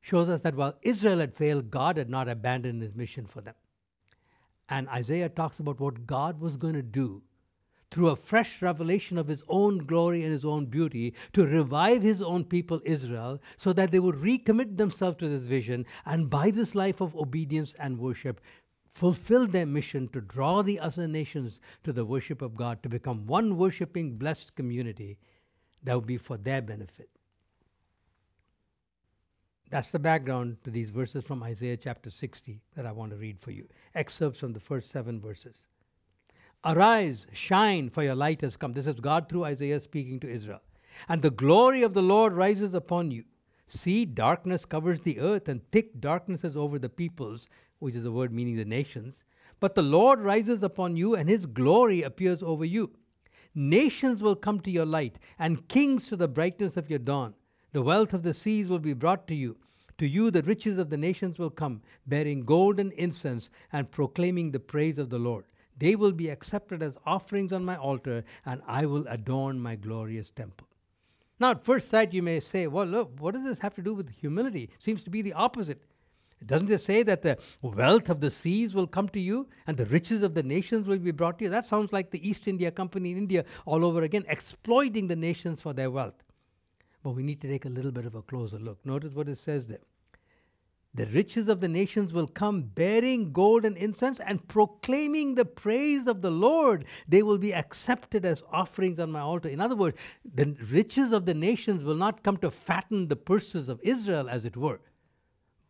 shows 0.00 0.30
us 0.30 0.40
that 0.40 0.54
while 0.54 0.78
Israel 0.80 1.18
had 1.18 1.34
failed, 1.34 1.70
God 1.70 1.98
had 1.98 2.08
not 2.08 2.26
abandoned 2.26 2.80
his 2.80 2.94
mission 2.94 3.26
for 3.26 3.42
them. 3.42 3.54
And 4.70 4.88
Isaiah 4.88 5.28
talks 5.28 5.60
about 5.60 5.78
what 5.78 6.06
God 6.06 6.40
was 6.40 6.56
going 6.56 6.72
to 6.72 6.82
do 6.82 7.20
through 7.90 8.08
a 8.08 8.16
fresh 8.16 8.62
revelation 8.62 9.18
of 9.18 9.28
his 9.28 9.42
own 9.46 9.84
glory 9.84 10.22
and 10.22 10.32
his 10.32 10.46
own 10.46 10.64
beauty 10.64 11.12
to 11.34 11.46
revive 11.46 12.00
his 12.00 12.22
own 12.22 12.42
people 12.42 12.80
Israel 12.86 13.38
so 13.58 13.74
that 13.74 13.90
they 13.90 14.00
would 14.00 14.14
recommit 14.14 14.78
themselves 14.78 15.18
to 15.18 15.28
this 15.28 15.44
vision 15.44 15.84
and 16.06 16.30
by 16.30 16.50
this 16.50 16.74
life 16.74 17.02
of 17.02 17.14
obedience 17.14 17.74
and 17.78 17.98
worship 17.98 18.40
fulfill 18.96 19.46
their 19.46 19.66
mission 19.66 20.08
to 20.08 20.22
draw 20.22 20.62
the 20.62 20.80
other 20.80 21.06
nations 21.06 21.60
to 21.84 21.92
the 21.92 22.04
worship 22.04 22.40
of 22.40 22.56
God 22.56 22.82
to 22.82 22.88
become 22.88 23.26
one 23.26 23.58
worshiping 23.58 24.16
blessed 24.16 24.56
community 24.56 25.18
that 25.84 25.94
would 25.94 26.06
be 26.06 26.16
for 26.16 26.38
their 26.38 26.62
benefit. 26.62 27.10
That's 29.68 29.92
the 29.92 29.98
background 29.98 30.56
to 30.64 30.70
these 30.70 30.88
verses 30.88 31.24
from 31.24 31.42
Isaiah 31.42 31.76
chapter 31.76 32.08
60 32.08 32.62
that 32.74 32.86
I 32.86 32.92
want 32.92 33.10
to 33.10 33.18
read 33.18 33.38
for 33.38 33.50
you. 33.50 33.68
Excerpts 33.94 34.40
from 34.40 34.54
the 34.54 34.60
first 34.60 34.90
seven 34.90 35.20
verses. 35.20 35.56
Arise, 36.64 37.26
shine, 37.34 37.90
for 37.90 38.02
your 38.02 38.14
light 38.14 38.40
has 38.40 38.56
come. 38.56 38.72
This 38.72 38.86
is 38.86 38.98
God 38.98 39.28
through 39.28 39.44
Isaiah 39.44 39.80
speaking 39.80 40.20
to 40.20 40.30
Israel. 40.30 40.62
And 41.06 41.20
the 41.20 41.30
glory 41.30 41.82
of 41.82 41.92
the 41.92 42.02
Lord 42.02 42.32
rises 42.32 42.72
upon 42.72 43.10
you. 43.10 43.24
See, 43.68 44.04
darkness 44.04 44.64
covers 44.64 45.00
the 45.00 45.18
earth, 45.18 45.48
and 45.48 45.60
thick 45.70 46.00
darkness 46.00 46.44
is 46.44 46.56
over 46.56 46.78
the 46.78 46.88
peoples, 46.88 47.48
which 47.80 47.94
is 47.94 48.04
a 48.04 48.12
word 48.12 48.32
meaning 48.32 48.56
the 48.56 48.64
nations. 48.64 49.24
But 49.58 49.74
the 49.74 49.82
Lord 49.82 50.20
rises 50.20 50.62
upon 50.62 50.96
you, 50.96 51.14
and 51.14 51.28
his 51.28 51.46
glory 51.46 52.02
appears 52.02 52.42
over 52.42 52.64
you. 52.64 52.92
Nations 53.54 54.22
will 54.22 54.36
come 54.36 54.60
to 54.60 54.70
your 54.70 54.84
light, 54.84 55.18
and 55.38 55.66
kings 55.68 56.08
to 56.08 56.16
the 56.16 56.28
brightness 56.28 56.76
of 56.76 56.90
your 56.90 56.98
dawn. 56.98 57.34
The 57.72 57.82
wealth 57.82 58.12
of 58.14 58.22
the 58.22 58.34
seas 58.34 58.68
will 58.68 58.78
be 58.78 58.92
brought 58.92 59.26
to 59.28 59.34
you. 59.34 59.56
To 59.98 60.06
you, 60.06 60.30
the 60.30 60.42
riches 60.42 60.78
of 60.78 60.90
the 60.90 60.96
nations 60.96 61.38
will 61.38 61.50
come, 61.50 61.82
bearing 62.06 62.44
gold 62.44 62.78
and 62.78 62.92
incense 62.92 63.50
and 63.72 63.90
proclaiming 63.90 64.50
the 64.50 64.60
praise 64.60 64.98
of 64.98 65.08
the 65.08 65.18
Lord. 65.18 65.46
They 65.78 65.96
will 65.96 66.12
be 66.12 66.28
accepted 66.28 66.82
as 66.82 66.98
offerings 67.06 67.52
on 67.52 67.64
my 67.64 67.76
altar, 67.76 68.24
and 68.44 68.62
I 68.66 68.86
will 68.86 69.06
adorn 69.08 69.58
my 69.58 69.74
glorious 69.74 70.30
temple. 70.30 70.65
Now, 71.38 71.50
at 71.50 71.64
first 71.64 71.90
sight, 71.90 72.14
you 72.14 72.22
may 72.22 72.40
say, 72.40 72.66
well, 72.66 72.86
look, 72.86 73.20
what 73.20 73.34
does 73.34 73.44
this 73.44 73.58
have 73.58 73.74
to 73.74 73.82
do 73.82 73.94
with 73.94 74.08
humility? 74.10 74.70
Seems 74.78 75.02
to 75.04 75.10
be 75.10 75.22
the 75.22 75.34
opposite. 75.34 75.82
Doesn't 76.44 76.70
it 76.70 76.82
say 76.82 77.02
that 77.02 77.22
the 77.22 77.38
wealth 77.62 78.08
of 78.08 78.20
the 78.20 78.30
seas 78.30 78.74
will 78.74 78.86
come 78.86 79.08
to 79.10 79.20
you 79.20 79.48
and 79.66 79.76
the 79.76 79.86
riches 79.86 80.22
of 80.22 80.34
the 80.34 80.42
nations 80.42 80.86
will 80.86 80.98
be 80.98 81.10
brought 81.10 81.38
to 81.38 81.44
you? 81.44 81.50
That 81.50 81.64
sounds 81.64 81.92
like 81.92 82.10
the 82.10 82.28
East 82.28 82.46
India 82.46 82.70
Company 82.70 83.12
in 83.12 83.18
India 83.18 83.44
all 83.64 83.84
over 83.84 84.02
again, 84.02 84.24
exploiting 84.28 85.08
the 85.08 85.16
nations 85.16 85.60
for 85.60 85.72
their 85.72 85.90
wealth. 85.90 86.22
But 87.02 87.10
we 87.10 87.22
need 87.22 87.40
to 87.40 87.48
take 87.48 87.64
a 87.64 87.70
little 87.70 87.92
bit 87.92 88.06
of 88.06 88.14
a 88.14 88.22
closer 88.22 88.58
look. 88.58 88.84
Notice 88.84 89.14
what 89.14 89.28
it 89.28 89.38
says 89.38 89.66
there. 89.66 89.80
The 90.96 91.06
riches 91.08 91.48
of 91.48 91.60
the 91.60 91.68
nations 91.68 92.14
will 92.14 92.26
come 92.26 92.62
bearing 92.62 93.30
gold 93.30 93.66
and 93.66 93.76
incense 93.76 94.18
and 94.18 94.48
proclaiming 94.48 95.34
the 95.34 95.44
praise 95.44 96.06
of 96.06 96.22
the 96.22 96.30
Lord. 96.30 96.86
They 97.06 97.22
will 97.22 97.36
be 97.36 97.52
accepted 97.52 98.24
as 98.24 98.42
offerings 98.50 98.98
on 98.98 99.12
my 99.12 99.20
altar. 99.20 99.50
In 99.50 99.60
other 99.60 99.76
words, 99.76 99.98
the 100.24 100.56
riches 100.70 101.12
of 101.12 101.26
the 101.26 101.34
nations 101.34 101.84
will 101.84 101.96
not 101.96 102.22
come 102.22 102.38
to 102.38 102.50
fatten 102.50 103.08
the 103.08 103.16
purses 103.16 103.68
of 103.68 103.78
Israel, 103.82 104.30
as 104.30 104.46
it 104.46 104.56
were, 104.56 104.80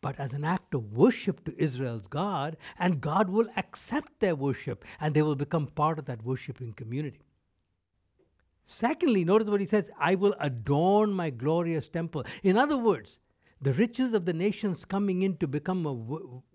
but 0.00 0.16
as 0.20 0.32
an 0.32 0.44
act 0.44 0.74
of 0.74 0.92
worship 0.92 1.44
to 1.44 1.60
Israel's 1.60 2.06
God, 2.06 2.56
and 2.78 3.00
God 3.00 3.28
will 3.28 3.48
accept 3.56 4.20
their 4.20 4.36
worship 4.36 4.84
and 5.00 5.12
they 5.12 5.22
will 5.22 5.34
become 5.34 5.66
part 5.66 5.98
of 5.98 6.04
that 6.04 6.22
worshiping 6.22 6.72
community. 6.72 7.26
Secondly, 8.64 9.24
notice 9.24 9.48
what 9.48 9.60
he 9.60 9.66
says 9.66 9.90
I 9.98 10.14
will 10.14 10.36
adorn 10.38 11.12
my 11.12 11.30
glorious 11.30 11.88
temple. 11.88 12.24
In 12.44 12.56
other 12.56 12.78
words, 12.78 13.18
the 13.60 13.72
riches 13.72 14.12
of 14.12 14.24
the 14.24 14.32
nations 14.32 14.84
coming 14.84 15.22
in 15.22 15.36
to 15.38 15.46
become 15.46 15.86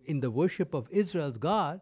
in 0.06 0.20
the 0.20 0.32
worship 0.32 0.74
of 0.74 0.88
Israel's 0.92 1.38
God, 1.38 1.82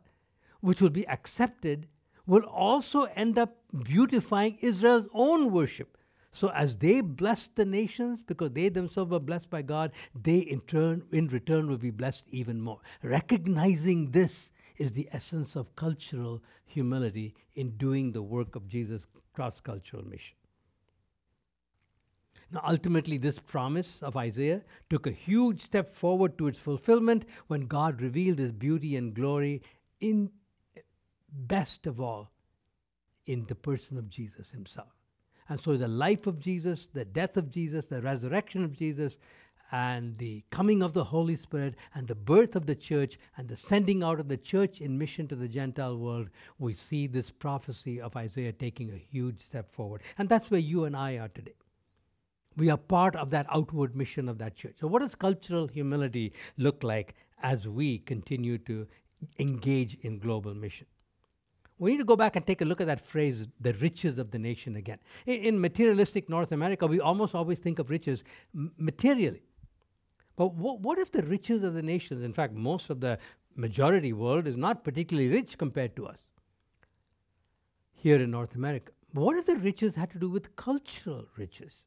which 0.62 0.82
will 0.82 0.90
be 0.90 1.08
accepted, 1.08 1.88
will 2.26 2.44
also 2.44 3.04
end 3.16 3.38
up 3.38 3.58
beautifying 3.84 4.58
Israel's 4.62 5.08
own 5.14 5.52
worship. 5.52 5.98
So 6.32 6.50
as 6.50 6.78
they 6.78 7.02
bless 7.02 7.50
the 7.56 7.66
nations, 7.66 8.24
because 8.24 8.52
they 8.52 8.70
themselves 8.70 9.12
were 9.12 9.20
blessed 9.20 9.50
by 9.50 9.64
God, 9.64 9.92
they 10.22 10.40
in 10.40 10.62
turn, 10.62 11.04
in 11.12 11.28
return, 11.28 11.68
will 11.68 11.78
be 11.78 11.90
blessed 11.90 12.24
even 12.30 12.62
more. 12.62 12.80
Recognizing 13.02 14.12
this 14.12 14.52
is 14.78 14.94
the 14.94 15.10
essence 15.12 15.56
of 15.56 15.76
cultural 15.76 16.42
humility 16.66 17.36
in 17.56 17.72
doing 17.78 18.12
the 18.12 18.22
work 18.22 18.56
of 18.56 18.68
Jesus' 18.68 19.06
cross 19.34 19.60
cultural 19.60 20.06
mission. 20.06 20.36
Now, 22.52 22.62
ultimately, 22.68 23.18
this 23.18 23.38
promise 23.38 24.02
of 24.02 24.18
Isaiah 24.18 24.62
took 24.90 25.06
a 25.06 25.12
huge 25.12 25.62
step 25.62 25.94
forward 25.94 26.38
to 26.38 26.48
its 26.48 26.58
fulfillment 26.58 27.26
when 27.48 27.68
God 27.68 28.02
revealed 28.02 28.40
his 28.40 28.52
beauty 28.52 28.96
and 28.96 29.14
glory 29.14 29.62
in 30.02 30.32
best 31.32 31.86
of 31.86 32.02
all 32.02 32.32
in 33.28 33.46
the 33.46 33.56
person 33.56 33.98
of 33.98 34.10
Jesus 34.10 34.50
himself. 34.50 34.88
And 35.48 35.60
so, 35.62 35.78
the 35.78 35.88
life 35.88 36.26
of 36.26 36.40
Jesus, 36.40 36.90
the 36.92 37.06
death 37.06 37.38
of 37.38 37.52
Jesus, 37.52 37.86
the 37.86 38.02
resurrection 38.02 38.64
of 38.64 38.76
Jesus, 38.76 39.20
and 39.72 40.18
the 40.18 40.44
coming 40.50 40.82
of 40.82 40.94
the 40.94 41.04
Holy 41.04 41.36
Spirit 41.36 41.76
and 41.94 42.08
the 42.08 42.16
birth 42.16 42.56
of 42.56 42.66
the 42.66 42.76
church 42.76 43.20
and 43.38 43.48
the 43.48 43.56
sending 43.56 44.02
out 44.02 44.20
of 44.20 44.28
the 44.28 44.38
church 44.38 44.82
in 44.82 44.98
mission 44.98 45.28
to 45.28 45.36
the 45.36 45.48
Gentile 45.48 45.98
world, 45.98 46.30
we 46.58 46.74
see 46.74 47.06
this 47.06 47.30
prophecy 47.30 48.02
of 48.02 48.16
Isaiah 48.16 48.52
taking 48.52 48.92
a 48.92 48.98
huge 48.98 49.40
step 49.44 49.72
forward. 49.72 50.02
And 50.18 50.28
that's 50.28 50.50
where 50.50 50.60
you 50.60 50.86
and 50.86 50.96
I 50.96 51.18
are 51.18 51.28
today. 51.28 51.59
We 52.60 52.70
are 52.70 52.78
part 52.78 53.16
of 53.16 53.30
that 53.30 53.46
outward 53.50 53.96
mission 53.96 54.28
of 54.28 54.38
that 54.40 54.56
church. 54.56 54.76
So, 54.80 54.88
what 54.88 55.02
does 55.02 55.16
cultural 55.16 55.68
humility 55.68 56.34
look 56.58 56.84
like 56.84 57.16
as 57.42 57.68
we 57.68 58.00
continue 58.00 58.58
to 58.60 58.86
engage 59.40 59.98
in 60.02 60.20
global 60.20 60.54
mission? 60.54 60.86
We 61.78 61.92
need 61.92 62.00
to 62.00 62.04
go 62.04 62.18
back 62.18 62.36
and 62.36 62.46
take 62.46 62.60
a 62.60 62.66
look 62.66 62.82
at 62.82 62.88
that 62.88 63.00
phrase, 63.00 63.48
the 63.62 63.72
riches 63.76 64.18
of 64.18 64.32
the 64.32 64.38
nation 64.38 64.76
again. 64.76 65.00
In, 65.26 65.36
in 65.46 65.62
materialistic 65.62 66.30
North 66.30 66.52
America, 66.52 66.86
we 66.86 67.00
almost 67.00 67.34
always 67.34 67.60
think 67.60 67.80
of 67.80 67.90
riches 67.90 68.26
materially. 68.54 69.44
But 70.36 70.54
what, 70.56 70.82
what 70.82 71.00
if 71.00 71.12
the 71.12 71.24
riches 71.24 71.64
of 71.64 71.74
the 71.74 71.82
nations, 71.82 72.24
in 72.24 72.34
fact, 72.34 72.54
most 72.54 72.90
of 72.90 73.00
the 73.00 73.18
majority 73.56 74.12
world 74.12 74.48
is 74.48 74.58
not 74.58 74.84
particularly 74.84 75.30
rich 75.30 75.58
compared 75.58 75.96
to 75.96 76.08
us 76.08 76.20
here 77.94 78.22
in 78.22 78.32
North 78.32 78.56
America? 78.56 78.92
What 79.14 79.38
if 79.38 79.46
the 79.46 79.56
riches 79.56 79.96
had 79.96 80.12
to 80.12 80.20
do 80.20 80.30
with 80.30 80.54
cultural 80.58 81.26
riches? 81.38 81.84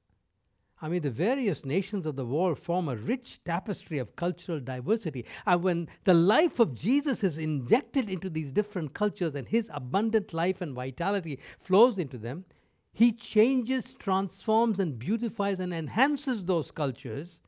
I 0.84 0.88
mean, 0.88 1.02
the 1.02 1.10
various 1.10 1.64
nations 1.64 2.06
of 2.06 2.16
the 2.16 2.26
world 2.26 2.58
form 2.58 2.88
a 2.88 2.96
rich 2.96 3.38
tapestry 3.44 3.98
of 3.98 4.16
cultural 4.16 4.58
diversity. 4.58 5.24
And 5.46 5.62
when 5.62 5.88
the 6.02 6.12
life 6.12 6.58
of 6.58 6.74
Jesus 6.74 7.22
is 7.22 7.38
injected 7.38 8.10
into 8.10 8.28
these 8.28 8.50
different 8.50 8.92
cultures 8.92 9.36
and 9.36 9.46
his 9.46 9.70
abundant 9.72 10.34
life 10.34 10.60
and 10.60 10.74
vitality 10.74 11.38
flows 11.60 11.98
into 11.98 12.18
them, 12.18 12.44
he 12.92 13.12
changes, 13.12 13.94
transforms, 13.94 14.80
and 14.80 14.98
beautifies 14.98 15.60
and 15.60 15.72
enhances 15.72 16.44
those 16.44 16.72
cultures 16.72 17.38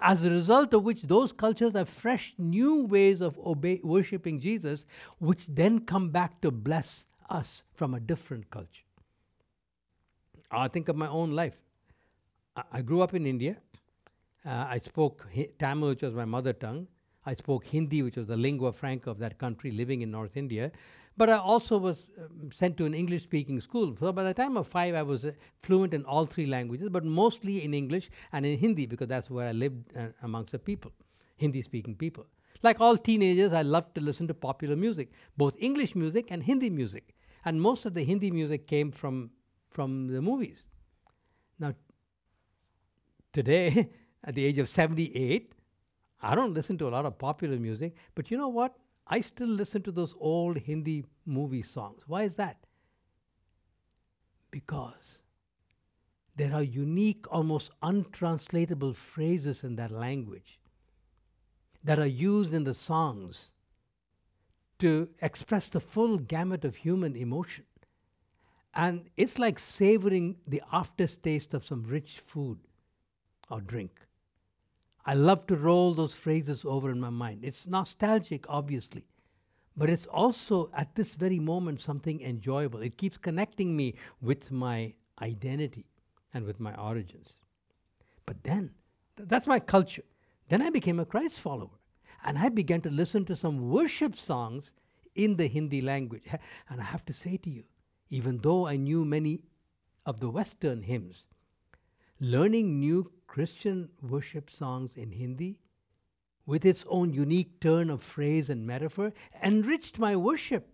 as 0.00 0.24
a 0.24 0.30
result 0.30 0.74
of 0.74 0.82
which 0.82 1.02
those 1.02 1.30
cultures 1.30 1.74
have 1.74 1.88
fresh 1.88 2.34
new 2.36 2.84
ways 2.84 3.20
of 3.20 3.38
obey, 3.38 3.80
worshiping 3.84 4.40
Jesus, 4.40 4.86
which 5.20 5.46
then 5.46 5.78
come 5.78 6.10
back 6.10 6.40
to 6.40 6.50
bless 6.50 7.04
us 7.30 7.62
from 7.74 7.94
a 7.94 8.00
different 8.00 8.50
culture. 8.50 8.82
I 10.50 10.66
think 10.66 10.88
of 10.88 10.96
my 10.96 11.08
own 11.08 11.30
life. 11.30 11.54
I, 12.56 12.82
grew 12.82 13.02
up 13.02 13.14
in 13.14 13.26
India. 13.26 13.56
Uh, 14.46 14.66
I 14.68 14.78
spoke 14.78 15.26
Tamil, 15.58 15.88
which 15.90 16.02
was 16.02 16.14
my 16.14 16.24
mother 16.24 16.52
tongue. 16.52 16.86
I 17.26 17.34
spoke 17.34 17.64
Hindi, 17.64 18.02
which 18.02 18.16
was 18.16 18.26
the 18.26 18.36
lingua 18.36 18.72
franca 18.72 19.10
of 19.10 19.18
that 19.18 19.38
country, 19.38 19.70
living 19.70 20.02
in 20.02 20.10
North 20.10 20.36
India. 20.36 20.70
But 21.16 21.30
I 21.30 21.38
also 21.38 21.78
was 21.78 22.06
um, 22.18 22.50
sent 22.52 22.76
to 22.78 22.84
an 22.84 22.94
English 22.94 23.22
speaking 23.22 23.60
school. 23.60 23.96
So 23.98 24.12
by 24.12 24.24
the 24.24 24.34
time 24.34 24.56
of 24.56 24.66
five, 24.66 24.94
I 24.94 25.02
was 25.02 25.24
uh, 25.24 25.32
fluent 25.62 25.94
in 25.94 26.04
all 26.04 26.26
three 26.26 26.46
languages, 26.46 26.88
but 26.90 27.04
mostly 27.04 27.64
in 27.64 27.72
English 27.72 28.10
and 28.32 28.44
in 28.44 28.58
Hindi 28.58 28.86
because 28.86 29.08
that's 29.08 29.30
where 29.30 29.48
I 29.48 29.52
lived 29.52 29.96
uh, 29.96 30.08
amongst 30.22 30.52
the 30.52 30.58
people, 30.58 30.92
Hindi 31.36 31.62
speaking 31.62 31.94
people. 31.94 32.26
Like 32.62 32.80
all 32.80 32.96
teenagers, 32.96 33.52
I 33.52 33.62
loved 33.62 33.94
to 33.94 34.00
listen 34.00 34.26
to 34.28 34.34
popular 34.34 34.76
music, 34.76 35.12
both 35.36 35.54
English 35.58 35.94
music 35.94 36.26
and 36.30 36.42
Hindi 36.42 36.70
music. 36.70 37.14
And 37.44 37.60
most 37.60 37.84
of 37.84 37.94
the 37.94 38.04
Hindi 38.04 38.30
music 38.30 38.66
came 38.66 38.90
from, 38.90 39.30
from 39.70 40.08
the 40.08 40.20
movies. 40.20 40.64
Today, 43.34 43.90
at 44.24 44.34
the 44.34 44.44
age 44.46 44.56
of 44.58 44.70
78, 44.70 45.52
I 46.22 46.34
don't 46.34 46.54
listen 46.54 46.78
to 46.78 46.88
a 46.88 46.94
lot 46.96 47.04
of 47.04 47.18
popular 47.18 47.58
music, 47.58 47.94
but 48.14 48.30
you 48.30 48.38
know 48.38 48.48
what? 48.48 48.74
I 49.06 49.20
still 49.20 49.48
listen 49.48 49.82
to 49.82 49.92
those 49.92 50.14
old 50.18 50.56
Hindi 50.56 51.04
movie 51.26 51.60
songs. 51.60 52.04
Why 52.06 52.22
is 52.22 52.36
that? 52.36 52.56
Because 54.50 55.18
there 56.36 56.54
are 56.54 56.62
unique, 56.62 57.26
almost 57.30 57.70
untranslatable 57.82 58.94
phrases 58.94 59.64
in 59.64 59.76
that 59.76 59.90
language 59.90 60.58
that 61.82 61.98
are 61.98 62.06
used 62.06 62.54
in 62.54 62.64
the 62.64 62.72
songs 62.72 63.52
to 64.78 65.08
express 65.20 65.68
the 65.68 65.80
full 65.80 66.18
gamut 66.18 66.64
of 66.64 66.76
human 66.76 67.14
emotion. 67.14 67.64
And 68.74 69.10
it's 69.16 69.38
like 69.38 69.58
savoring 69.58 70.36
the 70.46 70.62
aftertaste 70.72 71.52
of 71.52 71.64
some 71.64 71.84
rich 71.84 72.22
food 72.26 72.58
or 73.54 73.60
drink. 73.60 73.92
I 75.06 75.14
love 75.14 75.46
to 75.46 75.56
roll 75.56 75.94
those 75.94 76.12
phrases 76.12 76.64
over 76.64 76.90
in 76.90 76.98
my 76.98 77.10
mind. 77.10 77.44
It's 77.44 77.68
nostalgic, 77.68 78.46
obviously, 78.48 79.04
but 79.76 79.88
it's 79.88 80.06
also 80.06 80.70
at 80.74 80.94
this 80.96 81.14
very 81.14 81.38
moment 81.38 81.80
something 81.80 82.20
enjoyable. 82.20 82.82
It 82.82 82.96
keeps 82.96 83.16
connecting 83.16 83.76
me 83.76 83.94
with 84.20 84.50
my 84.50 84.94
identity 85.22 85.86
and 86.32 86.44
with 86.44 86.58
my 86.58 86.74
origins. 86.74 87.36
But 88.26 88.42
then, 88.42 88.72
th- 89.16 89.28
that's 89.28 89.46
my 89.46 89.60
culture. 89.60 90.04
Then 90.48 90.62
I 90.62 90.70
became 90.70 90.98
a 90.98 91.06
Christ 91.06 91.38
follower. 91.38 91.78
And 92.24 92.38
I 92.38 92.48
began 92.48 92.80
to 92.80 92.90
listen 92.90 93.24
to 93.26 93.36
some 93.36 93.70
worship 93.70 94.16
songs 94.16 94.72
in 95.14 95.36
the 95.36 95.46
Hindi 95.46 95.80
language. 95.80 96.24
And 96.70 96.80
I 96.80 96.84
have 96.84 97.04
to 97.04 97.12
say 97.12 97.36
to 97.36 97.50
you, 97.50 97.64
even 98.10 98.38
though 98.38 98.66
I 98.66 98.76
knew 98.76 99.04
many 99.04 99.42
of 100.06 100.18
the 100.18 100.30
Western 100.30 100.82
hymns, 100.82 101.24
learning 102.20 102.80
new 102.80 103.12
Christian 103.26 103.88
worship 104.02 104.50
songs 104.50 104.92
in 104.96 105.12
Hindi 105.12 105.58
with 106.46 106.64
its 106.64 106.84
own 106.88 107.12
unique 107.12 107.60
turn 107.60 107.90
of 107.90 108.02
phrase 108.02 108.50
and 108.50 108.66
metaphor 108.66 109.12
enriched 109.42 109.98
my 109.98 110.16
worship. 110.16 110.68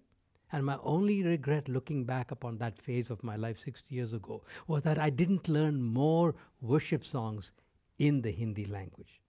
And 0.52 0.66
my 0.66 0.78
only 0.83 1.23
regret 1.23 1.69
looking 1.69 2.04
back 2.04 2.33
upon 2.33 2.59
that 2.59 2.83
phase 2.83 3.09
of 3.09 3.23
my 3.23 3.37
life 3.37 3.61
60 3.61 3.95
years 3.95 4.12
ago 4.12 4.42
was 4.66 4.83
that 4.83 4.99
I 4.99 5.09
didn't 5.09 5.49
learn 5.49 5.80
more 5.80 6.35
worship 6.61 7.04
songs 7.04 7.52
in 7.99 8.23
the 8.23 8.33
Hindi 8.33 8.64
language. 8.64 9.21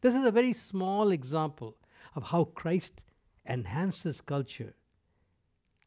This 0.00 0.14
is 0.14 0.26
a 0.26 0.32
very 0.32 0.52
small 0.52 1.10
example 1.10 1.76
of 2.16 2.24
how 2.24 2.44
Christ 2.44 3.04
enhances 3.46 4.20
culture 4.20 4.74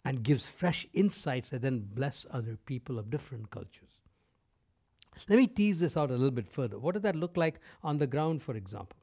and 0.06 0.24
gives 0.24 0.46
fresh 0.46 0.88
insights 0.94 1.50
that 1.50 1.62
then 1.62 1.80
bless 1.94 2.26
other 2.32 2.58
people 2.66 2.98
of 2.98 3.10
different 3.10 3.52
cultures. 3.52 4.01
Let 5.30 5.38
me 5.40 5.48
tease 5.48 5.80
this 5.80 5.98
out 5.98 6.10
a 6.10 6.14
little 6.14 6.32
bit 6.32 6.50
further. 6.50 6.80
What 6.80 6.94
does 6.94 7.04
that 7.04 7.16
look 7.16 7.38
like 7.38 7.60
on 7.84 7.98
the 7.98 8.08
ground, 8.08 8.42
for 8.44 8.56
example? 8.56 8.98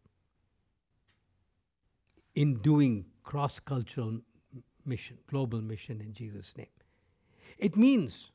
In 2.35 2.55
doing 2.57 3.05
cross 3.23 3.61
cultural 3.61 4.21
mission, 4.85 5.19
global 5.29 5.61
mission 5.61 6.01
in 6.01 6.13
Jesus' 6.13 6.53
name. 6.57 6.67
It 7.59 7.77
means 7.77 8.31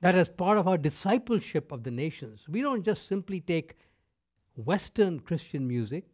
that 0.00 0.14
as 0.14 0.28
part 0.28 0.58
of 0.58 0.68
our 0.68 0.78
discipleship 0.78 1.72
of 1.72 1.82
the 1.82 1.90
nations, 1.90 2.48
we 2.48 2.62
don't 2.62 2.84
just 2.84 3.08
simply 3.08 3.40
take 3.40 3.76
Western 4.56 5.20
Christian 5.20 5.66
music, 5.66 6.06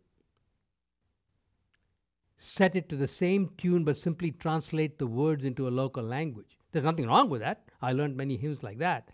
set 2.39 2.75
it 2.75 2.89
to 2.89 2.97
the 2.97 3.09
same 3.09 3.51
tune, 3.59 3.85
but 3.85 3.97
simply 3.97 4.33
translate 4.33 4.99
the 4.99 5.07
words 5.07 5.45
into 5.45 5.69
a 5.69 5.71
local 5.71 6.03
language. 6.03 6.59
There's 6.73 6.85
nothing 6.85 7.07
wrong 7.07 7.29
with 7.29 7.41
that. 7.41 7.65
I 7.81 7.93
learned 7.93 8.17
many 8.17 8.37
hymns 8.37 8.63
like 8.63 8.79
that. 8.79 9.11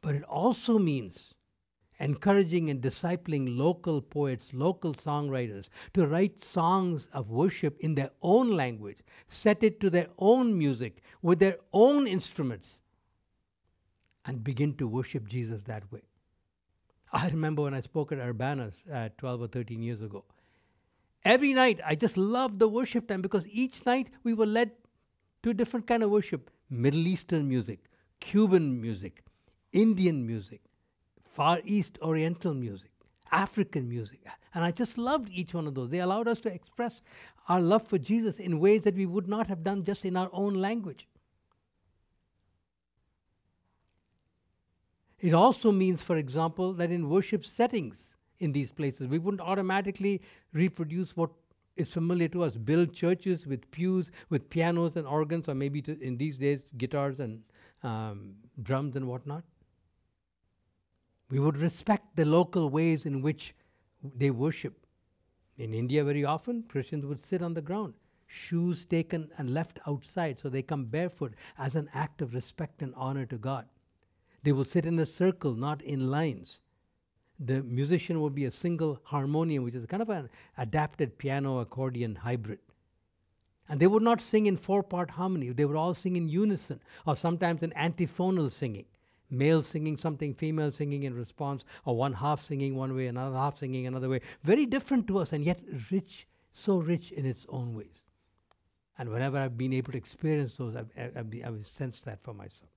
But 0.00 0.14
it 0.14 0.22
also 0.24 0.78
means 0.78 1.34
encouraging 2.00 2.70
and 2.70 2.80
discipling 2.80 3.56
local 3.56 4.00
poets, 4.00 4.48
local 4.52 4.94
songwriters 4.94 5.68
to 5.94 6.06
write 6.06 6.44
songs 6.44 7.08
of 7.12 7.30
worship 7.30 7.76
in 7.80 7.94
their 7.94 8.10
own 8.22 8.50
language, 8.50 8.98
set 9.26 9.62
it 9.62 9.80
to 9.80 9.90
their 9.90 10.08
own 10.18 10.56
music 10.56 11.02
with 11.22 11.40
their 11.40 11.58
own 11.72 12.06
instruments, 12.06 12.78
and 14.24 14.44
begin 14.44 14.74
to 14.74 14.86
worship 14.86 15.26
Jesus 15.28 15.64
that 15.64 15.90
way. 15.90 16.02
I 17.12 17.28
remember 17.28 17.62
when 17.62 17.74
I 17.74 17.80
spoke 17.80 18.12
at 18.12 18.18
Urbanus 18.18 18.84
uh, 18.92 19.08
12 19.16 19.42
or 19.42 19.48
13 19.48 19.82
years 19.82 20.02
ago. 20.02 20.24
Every 21.24 21.52
night, 21.52 21.80
I 21.84 21.94
just 21.94 22.16
loved 22.16 22.58
the 22.58 22.68
worship 22.68 23.08
time 23.08 23.22
because 23.22 23.46
each 23.48 23.84
night 23.86 24.10
we 24.22 24.34
were 24.34 24.46
led 24.46 24.72
to 25.42 25.50
a 25.50 25.54
different 25.54 25.86
kind 25.86 26.02
of 26.02 26.10
worship 26.10 26.50
Middle 26.70 27.06
Eastern 27.06 27.48
music, 27.48 27.80
Cuban 28.20 28.80
music, 28.80 29.24
Indian 29.72 30.26
music, 30.26 30.60
Far 31.34 31.60
East 31.64 31.98
Oriental 32.02 32.54
music, 32.54 32.90
African 33.30 33.88
music. 33.88 34.20
And 34.54 34.64
I 34.64 34.70
just 34.70 34.98
loved 34.98 35.28
each 35.30 35.54
one 35.54 35.66
of 35.66 35.74
those. 35.74 35.90
They 35.90 36.00
allowed 36.00 36.28
us 36.28 36.40
to 36.40 36.52
express 36.52 37.02
our 37.48 37.60
love 37.60 37.86
for 37.86 37.98
Jesus 37.98 38.38
in 38.38 38.60
ways 38.60 38.82
that 38.82 38.94
we 38.94 39.06
would 39.06 39.28
not 39.28 39.46
have 39.46 39.62
done 39.62 39.84
just 39.84 40.04
in 40.04 40.16
our 40.16 40.30
own 40.32 40.54
language. 40.54 41.06
It 45.20 45.34
also 45.34 45.72
means, 45.72 46.00
for 46.00 46.16
example, 46.16 46.72
that 46.74 46.90
in 46.90 47.08
worship 47.08 47.44
settings 47.44 48.14
in 48.38 48.52
these 48.52 48.70
places, 48.70 49.08
we 49.08 49.18
wouldn't 49.18 49.40
automatically 49.40 50.22
reproduce 50.52 51.16
what 51.16 51.30
is 51.76 51.88
familiar 51.88 52.28
to 52.28 52.42
us 52.42 52.56
build 52.56 52.92
churches 52.92 53.46
with 53.46 53.68
pews, 53.70 54.10
with 54.30 54.48
pianos 54.50 54.96
and 54.96 55.06
organs, 55.06 55.48
or 55.48 55.54
maybe 55.54 55.84
in 56.00 56.16
these 56.16 56.36
days, 56.36 56.60
guitars 56.76 57.20
and 57.20 57.42
um, 57.82 58.34
drums 58.62 58.96
and 58.96 59.06
whatnot. 59.06 59.44
We 61.30 61.38
would 61.38 61.58
respect 61.58 62.16
the 62.16 62.24
local 62.24 62.70
ways 62.70 63.04
in 63.04 63.20
which 63.20 63.54
they 64.02 64.30
worship. 64.30 64.86
In 65.58 65.74
India, 65.74 66.04
very 66.04 66.24
often, 66.24 66.62
Christians 66.62 67.04
would 67.04 67.20
sit 67.20 67.42
on 67.42 67.54
the 67.54 67.60
ground, 67.60 67.94
shoes 68.26 68.86
taken 68.86 69.30
and 69.36 69.52
left 69.52 69.78
outside, 69.86 70.38
so 70.38 70.48
they 70.48 70.62
come 70.62 70.84
barefoot 70.84 71.34
as 71.58 71.74
an 71.74 71.90
act 71.92 72.22
of 72.22 72.32
respect 72.32 72.80
and 72.80 72.94
honor 72.94 73.26
to 73.26 73.36
God. 73.36 73.66
They 74.42 74.52
will 74.52 74.64
sit 74.64 74.86
in 74.86 74.98
a 74.98 75.06
circle, 75.06 75.54
not 75.54 75.82
in 75.82 76.10
lines. 76.10 76.60
The 77.40 77.62
musician 77.62 78.20
will 78.20 78.30
be 78.30 78.46
a 78.46 78.50
single 78.50 79.00
harmonium, 79.04 79.64
which 79.64 79.74
is 79.74 79.84
kind 79.86 80.02
of 80.02 80.08
an 80.08 80.30
adapted 80.56 81.18
piano 81.18 81.58
accordion 81.58 82.14
hybrid. 82.14 82.60
And 83.68 83.78
they 83.78 83.86
would 83.86 84.02
not 84.02 84.22
sing 84.22 84.46
in 84.46 84.56
four 84.56 84.82
part 84.82 85.10
harmony, 85.10 85.50
they 85.50 85.64
would 85.64 85.76
all 85.76 85.94
sing 85.94 86.16
in 86.16 86.28
unison, 86.28 86.80
or 87.06 87.16
sometimes 87.16 87.62
in 87.62 87.72
antiphonal 87.74 88.48
singing. 88.48 88.86
Male 89.30 89.62
singing 89.62 89.96
something, 89.96 90.34
female 90.34 90.72
singing 90.72 91.02
in 91.02 91.14
response, 91.14 91.64
or 91.84 91.96
one 91.96 92.12
half 92.12 92.44
singing 92.44 92.74
one 92.74 92.94
way, 92.94 93.06
another 93.06 93.36
half 93.36 93.58
singing 93.58 93.86
another 93.86 94.08
way. 94.08 94.20
Very 94.42 94.66
different 94.66 95.06
to 95.08 95.18
us, 95.18 95.32
and 95.32 95.44
yet 95.44 95.60
rich, 95.90 96.26
so 96.52 96.78
rich 96.78 97.12
in 97.12 97.26
its 97.26 97.44
own 97.48 97.74
ways. 97.74 98.02
And 98.98 99.10
whenever 99.10 99.38
I've 99.38 99.56
been 99.56 99.72
able 99.74 99.92
to 99.92 99.98
experience 99.98 100.56
those, 100.56 100.74
I've, 100.74 100.90
I've, 100.96 101.32
I've 101.44 101.66
sensed 101.66 102.04
that 102.06 102.22
for 102.22 102.34
myself. 102.34 102.70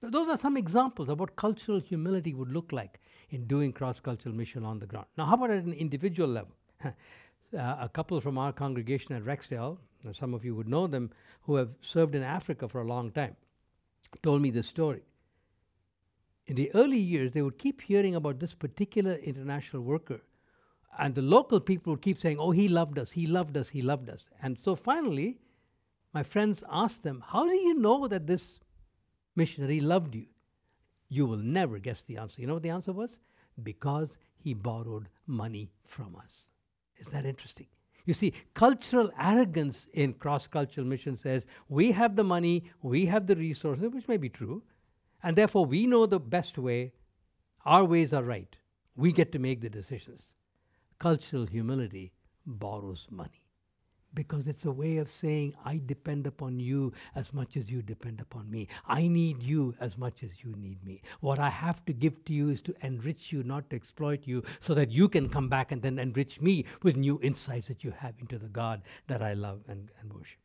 Those 0.00 0.28
are 0.28 0.38
some 0.38 0.56
examples 0.56 1.08
of 1.08 1.20
what 1.20 1.36
cultural 1.36 1.78
humility 1.78 2.32
would 2.32 2.50
look 2.50 2.72
like 2.72 3.00
in 3.30 3.46
doing 3.46 3.72
cross 3.72 4.00
cultural 4.00 4.34
mission 4.34 4.64
on 4.64 4.78
the 4.78 4.86
ground. 4.86 5.06
Now, 5.18 5.26
how 5.26 5.34
about 5.34 5.50
at 5.50 5.64
an 5.64 5.74
individual 5.74 6.28
level? 6.28 6.54
uh, 6.84 6.92
a 7.52 7.90
couple 7.92 8.20
from 8.20 8.38
our 8.38 8.52
congregation 8.52 9.14
at 9.14 9.24
Rexdale, 9.24 9.78
some 10.12 10.32
of 10.32 10.44
you 10.44 10.54
would 10.54 10.68
know 10.68 10.86
them, 10.86 11.10
who 11.42 11.56
have 11.56 11.70
served 11.82 12.14
in 12.14 12.22
Africa 12.22 12.68
for 12.68 12.80
a 12.80 12.86
long 12.86 13.10
time, 13.10 13.36
told 14.22 14.40
me 14.40 14.50
this 14.50 14.66
story. 14.66 15.02
In 16.50 16.56
the 16.56 16.74
early 16.74 16.98
years, 16.98 17.30
they 17.30 17.42
would 17.42 17.58
keep 17.58 17.80
hearing 17.80 18.16
about 18.16 18.40
this 18.40 18.54
particular 18.54 19.14
international 19.14 19.82
worker, 19.82 20.20
and 20.98 21.14
the 21.14 21.22
local 21.22 21.60
people 21.60 21.92
would 21.92 22.02
keep 22.02 22.18
saying, 22.18 22.38
Oh, 22.40 22.50
he 22.50 22.66
loved 22.66 22.98
us, 22.98 23.12
he 23.12 23.28
loved 23.28 23.56
us, 23.56 23.68
he 23.68 23.82
loved 23.82 24.10
us. 24.10 24.28
And 24.42 24.58
so 24.64 24.74
finally, 24.74 25.38
my 26.12 26.24
friends 26.24 26.64
asked 26.68 27.04
them, 27.04 27.22
How 27.24 27.44
do 27.44 27.54
you 27.54 27.74
know 27.74 28.08
that 28.08 28.26
this 28.26 28.58
missionary 29.36 29.78
loved 29.78 30.16
you? 30.16 30.26
You 31.08 31.24
will 31.24 31.36
never 31.36 31.78
guess 31.78 32.02
the 32.02 32.16
answer. 32.16 32.40
You 32.40 32.48
know 32.48 32.54
what 32.54 32.64
the 32.64 32.70
answer 32.70 32.92
was? 32.92 33.20
Because 33.62 34.18
he 34.34 34.52
borrowed 34.52 35.08
money 35.28 35.70
from 35.84 36.16
us. 36.16 36.50
Isn't 36.98 37.12
that 37.12 37.26
interesting? 37.26 37.68
You 38.06 38.14
see, 38.14 38.34
cultural 38.54 39.12
arrogance 39.20 39.86
in 39.92 40.14
cross 40.14 40.48
cultural 40.48 40.84
mission 40.84 41.16
says 41.16 41.46
we 41.68 41.92
have 41.92 42.16
the 42.16 42.24
money, 42.24 42.64
we 42.82 43.06
have 43.06 43.28
the 43.28 43.36
resources, 43.36 43.88
which 43.92 44.08
may 44.08 44.16
be 44.16 44.28
true, 44.28 44.64
and 45.22 45.36
therefore 45.36 45.66
we 45.66 45.86
know 45.86 46.06
the 46.06 46.20
best 46.20 46.58
way, 46.58 46.92
our 47.64 47.84
ways 47.84 48.12
are 48.12 48.24
right. 48.24 48.56
We 48.96 49.12
get 49.12 49.32
to 49.32 49.38
make 49.38 49.60
the 49.60 49.70
decisions. 49.70 50.32
Cultural 50.98 51.46
humility 51.46 52.12
borrows 52.46 53.06
money 53.10 53.44
because 54.14 54.48
it's 54.48 54.64
a 54.64 54.72
way 54.72 54.96
of 54.96 55.10
saying, 55.10 55.54
I 55.64 55.80
depend 55.86 56.26
upon 56.26 56.58
you 56.58 56.92
as 57.14 57.32
much 57.32 57.56
as 57.56 57.70
you 57.70 57.82
depend 57.82 58.20
upon 58.20 58.50
me. 58.50 58.68
I 58.86 59.06
need 59.06 59.42
you 59.42 59.74
as 59.80 59.96
much 59.96 60.22
as 60.22 60.30
you 60.42 60.54
need 60.56 60.84
me. 60.84 61.02
What 61.20 61.38
I 61.38 61.48
have 61.48 61.84
to 61.86 61.92
give 61.92 62.24
to 62.24 62.32
you 62.32 62.50
is 62.50 62.60
to 62.62 62.74
enrich 62.82 63.32
you, 63.32 63.42
not 63.42 63.70
to 63.70 63.76
exploit 63.76 64.26
you, 64.26 64.42
so 64.60 64.74
that 64.74 64.90
you 64.90 65.08
can 65.08 65.28
come 65.28 65.48
back 65.48 65.72
and 65.72 65.80
then 65.80 65.98
enrich 65.98 66.40
me 66.40 66.64
with 66.82 66.96
new 66.96 67.20
insights 67.22 67.68
that 67.68 67.84
you 67.84 67.92
have 67.92 68.14
into 68.20 68.38
the 68.38 68.48
God 68.48 68.82
that 69.06 69.22
I 69.22 69.34
love 69.34 69.60
and, 69.68 69.90
and 70.00 70.12
worship. 70.12 70.40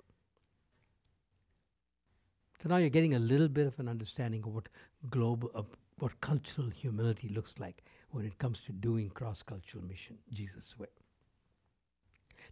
So 2.61 2.69
now 2.69 2.77
you're 2.77 2.89
getting 2.89 3.15
a 3.15 3.19
little 3.19 3.47
bit 3.47 3.67
of 3.67 3.79
an 3.79 3.87
understanding 3.87 4.43
of 4.43 4.53
what 4.53 4.69
global, 5.09 5.51
of 5.53 5.67
what 5.99 6.19
cultural 6.21 6.69
humility 6.69 7.29
looks 7.29 7.53
like 7.59 7.83
when 8.09 8.25
it 8.25 8.37
comes 8.39 8.59
to 8.65 8.71
doing 8.71 9.09
cross-cultural 9.09 9.83
mission 9.83 10.17
Jesus' 10.33 10.77
way. 10.77 10.87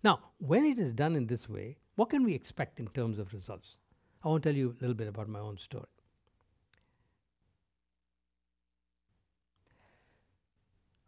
Now, 0.04 0.20
when 0.38 0.66
it 0.66 0.78
is 0.78 0.92
done 0.92 1.16
in 1.16 1.28
this 1.28 1.48
way, 1.48 1.78
what 1.96 2.10
can 2.10 2.24
we 2.24 2.34
expect 2.34 2.80
in 2.80 2.88
terms 2.88 3.20
of 3.20 3.34
results? 3.34 3.76
I 4.24 4.28
want 4.28 4.44
to 4.44 4.50
tell 4.50 4.58
you 4.58 4.76
a 4.78 4.82
little 4.82 4.96
bit 4.96 5.08
about 5.08 5.30
my 5.30 5.40
own 5.40 5.58
story. 5.58 5.86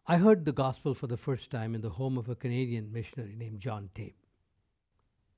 I 0.08 0.18
heard 0.18 0.46
the 0.46 0.52
gospel 0.52 0.94
for 0.94 1.08
the 1.08 1.18
first 1.18 1.50
time 1.50 1.74
in 1.74 1.82
the 1.82 1.90
home 1.90 2.18
of 2.18 2.30
a 2.30 2.36
Canadian 2.36 2.92
missionary 2.94 3.36
named 3.36 3.60
John 3.60 3.90
Tape. 3.96 4.16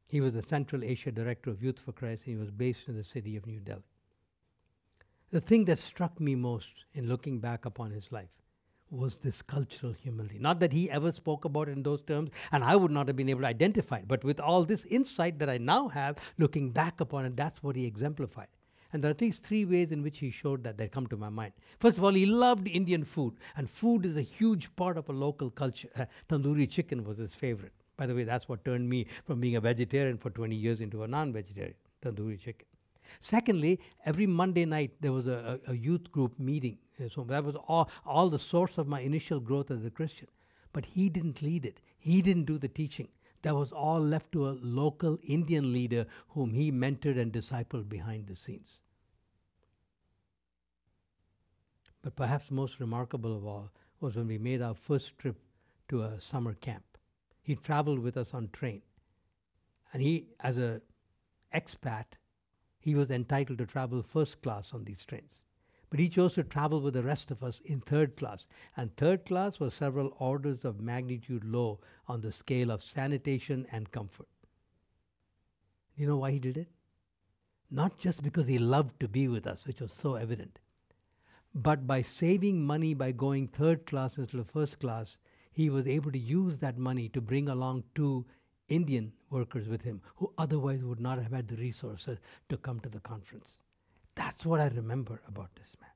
He 0.08 0.22
was 0.22 0.34
the 0.34 0.42
Central 0.42 0.84
Asia 0.84 1.12
Director 1.12 1.50
of 1.50 1.62
Youth 1.62 1.80
for 1.80 1.92
Christ 1.92 2.24
and 2.26 2.36
he 2.36 2.40
was 2.40 2.50
based 2.50 2.88
in 2.88 2.96
the 2.96 3.04
city 3.04 3.36
of 3.36 3.46
New 3.46 3.60
Delhi. 3.60 3.84
The 5.32 5.42
thing 5.42 5.66
that 5.66 5.80
struck 5.80 6.20
me 6.22 6.36
most 6.36 6.86
in 6.94 7.10
looking 7.10 7.40
back 7.40 7.66
upon 7.66 7.92
his 7.92 8.12
life 8.12 8.30
was 8.90 9.18
this 9.18 9.42
cultural 9.42 9.92
humility. 9.92 10.40
Not 10.40 10.62
that 10.62 10.72
he 10.72 10.90
ever 10.90 11.12
spoke 11.12 11.44
about 11.44 11.68
it 11.68 11.74
in 11.74 11.84
those 11.84 12.02
terms, 12.02 12.32
and 12.54 12.64
I 12.64 12.78
would 12.78 12.92
not 12.92 13.08
have 13.08 13.18
been 13.18 13.28
able 13.28 13.42
to 13.42 13.48
identify 13.48 13.98
it, 13.98 14.08
but 14.08 14.24
with 14.24 14.40
all 14.40 14.64
this 14.64 14.86
insight 14.86 15.40
that 15.40 15.50
I 15.50 15.58
now 15.58 15.90
have, 15.90 16.18
looking 16.38 16.72
back 16.72 17.02
upon 17.02 17.26
it, 17.26 17.36
that's 17.36 17.62
what 17.62 17.76
he 17.76 17.86
exemplified. 17.86 18.48
And 18.94 19.04
there 19.04 19.10
are 19.10 19.12
at 19.12 19.20
least 19.20 19.44
three 19.44 19.66
ways 19.66 19.92
in 19.92 20.02
which 20.02 20.20
he 20.20 20.32
showed 20.32 20.64
that 20.64 20.78
that 20.78 20.94
come 20.94 21.08
to 21.08 21.18
my 21.18 21.28
mind. 21.28 21.52
First 21.80 21.98
of 21.98 22.06
all, 22.06 22.14
he 22.14 22.26
loved 22.26 22.70
Indian 22.70 23.04
food, 23.04 23.34
and 23.58 23.70
food 23.70 24.06
is 24.06 24.16
a 24.16 24.22
huge 24.22 24.74
part 24.78 24.98
of 24.98 25.10
a 25.10 25.14
local 25.14 25.50
culture. 25.50 25.90
Uh, 25.98 26.06
tandoori 26.30 26.70
chicken 26.70 27.04
was 27.04 27.18
his 27.18 27.36
favorite. 27.36 27.74
By 27.98 28.06
the 28.06 28.16
way, 28.16 28.24
that's 28.24 28.48
what 28.48 28.64
turned 28.64 28.88
me 28.88 29.08
from 29.26 29.42
being 29.42 29.56
a 29.56 29.62
vegetarian 29.62 30.18
for 30.18 30.30
20 30.30 30.56
years 30.56 30.82
into 30.82 31.04
a 31.04 31.08
non 31.08 31.34
vegetarian, 31.34 31.76
tandoori 32.04 32.40
chicken. 32.40 32.68
Secondly, 33.20 33.80
every 34.06 34.28
Monday 34.28 34.66
night 34.66 34.92
there 35.02 35.12
was 35.12 35.28
a, 35.28 35.60
a, 35.68 35.72
a 35.72 35.76
youth 35.76 36.12
group 36.12 36.38
meeting. 36.40 36.78
So 37.14 37.24
that 37.26 37.44
was 37.44 37.56
all, 37.56 37.90
all 38.06 38.30
the 38.30 38.40
source 38.40 38.78
of 38.78 38.88
my 38.88 39.02
initial 39.02 39.40
growth 39.40 39.72
as 39.72 39.86
a 39.86 39.90
Christian. 39.90 40.28
But 40.74 40.86
he 40.86 41.10
didn't 41.10 41.42
lead 41.42 41.66
it, 41.66 41.80
he 41.98 42.22
didn't 42.22 42.46
do 42.46 42.58
the 42.58 42.68
teaching. 42.68 43.08
That 43.44 43.56
was 43.56 43.72
all 43.72 44.00
left 44.00 44.32
to 44.34 44.50
a 44.50 44.58
local 44.62 45.18
Indian 45.24 45.72
leader 45.72 46.06
whom 46.30 46.54
he 46.54 46.72
mentored 46.72 47.20
and 47.20 47.32
discipled 47.32 47.88
behind 47.88 48.28
the 48.28 48.36
scenes. 48.36 48.80
But 52.02 52.16
perhaps 52.16 52.52
most 52.52 52.80
remarkable 52.80 53.36
of 53.36 53.46
all 53.46 53.72
was 54.00 54.16
when 54.16 54.28
we 54.28 54.38
made 54.38 54.62
our 54.62 54.76
first 54.76 55.18
trip 55.18 55.38
to 55.90 56.04
a 56.04 56.20
summer 56.20 56.54
camp. 56.56 56.84
He 57.48 57.56
traveled 57.56 58.00
with 58.00 58.18
us 58.18 58.34
on 58.34 58.50
train. 58.50 58.82
And 59.94 60.02
he, 60.02 60.28
as 60.42 60.58
a 60.58 60.82
expat, 61.56 62.04
he 62.78 62.94
was 62.94 63.10
entitled 63.10 63.60
to 63.60 63.66
travel 63.66 64.04
first 64.04 64.42
class 64.42 64.74
on 64.74 64.84
these 64.84 65.06
trains. 65.06 65.46
But 65.90 66.02
he 66.02 66.10
chose 66.10 66.34
to 66.34 66.44
travel 66.44 66.82
with 66.82 66.94
the 66.94 67.04
rest 67.04 67.32
of 67.32 67.46
us 67.46 67.62
in 67.62 67.80
third 67.80 68.18
class. 68.18 68.48
And 68.76 68.94
third 68.98 69.26
class 69.26 69.62
was 69.62 69.74
several 69.74 70.14
orders 70.20 70.66
of 70.66 70.82
magnitude 70.82 71.46
low 71.46 71.80
on 72.06 72.20
the 72.20 72.34
scale 72.34 72.70
of 72.70 72.84
sanitation 72.84 73.66
and 73.72 73.90
comfort. 73.94 74.28
You 75.96 76.06
know 76.06 76.18
why 76.18 76.32
he 76.32 76.40
did 76.40 76.58
it? 76.58 76.68
Not 77.72 77.98
just 77.98 78.24
because 78.24 78.48
he 78.48 78.58
loved 78.58 79.00
to 79.00 79.08
be 79.08 79.30
with 79.30 79.48
us, 79.48 79.66
which 79.66 79.80
was 79.80 79.94
so 79.94 80.16
evident, 80.16 80.60
but 81.56 81.88
by 81.88 82.02
saving 82.02 82.66
money 82.66 82.94
by 82.94 83.14
going 83.14 83.48
third 83.48 83.86
class 83.86 84.18
instead 84.18 84.42
of 84.42 84.50
first 84.50 84.80
class, 84.80 85.18
he 85.58 85.72
was 85.72 85.88
able 85.88 86.12
to 86.12 86.20
use 86.20 86.60
that 86.60 86.78
money 86.78 87.10
to 87.10 87.20
bring 87.20 87.50
along 87.50 87.84
two 87.96 88.24
Indian 88.70 89.12
workers 89.32 89.68
with 89.68 89.82
him 89.82 90.00
who 90.18 90.32
otherwise 90.38 90.84
would 90.84 91.00
not 91.00 91.18
have 91.18 91.32
had 91.32 91.48
the 91.48 91.56
resources 91.56 92.20
to 92.50 92.58
come 92.58 92.80
to 92.82 92.90
the 92.90 93.00
conference. 93.00 93.60
That's 94.14 94.46
what 94.46 94.60
I 94.60 94.68
remember 94.68 95.20
about 95.28 95.50
this 95.56 95.76
man. 95.82 95.90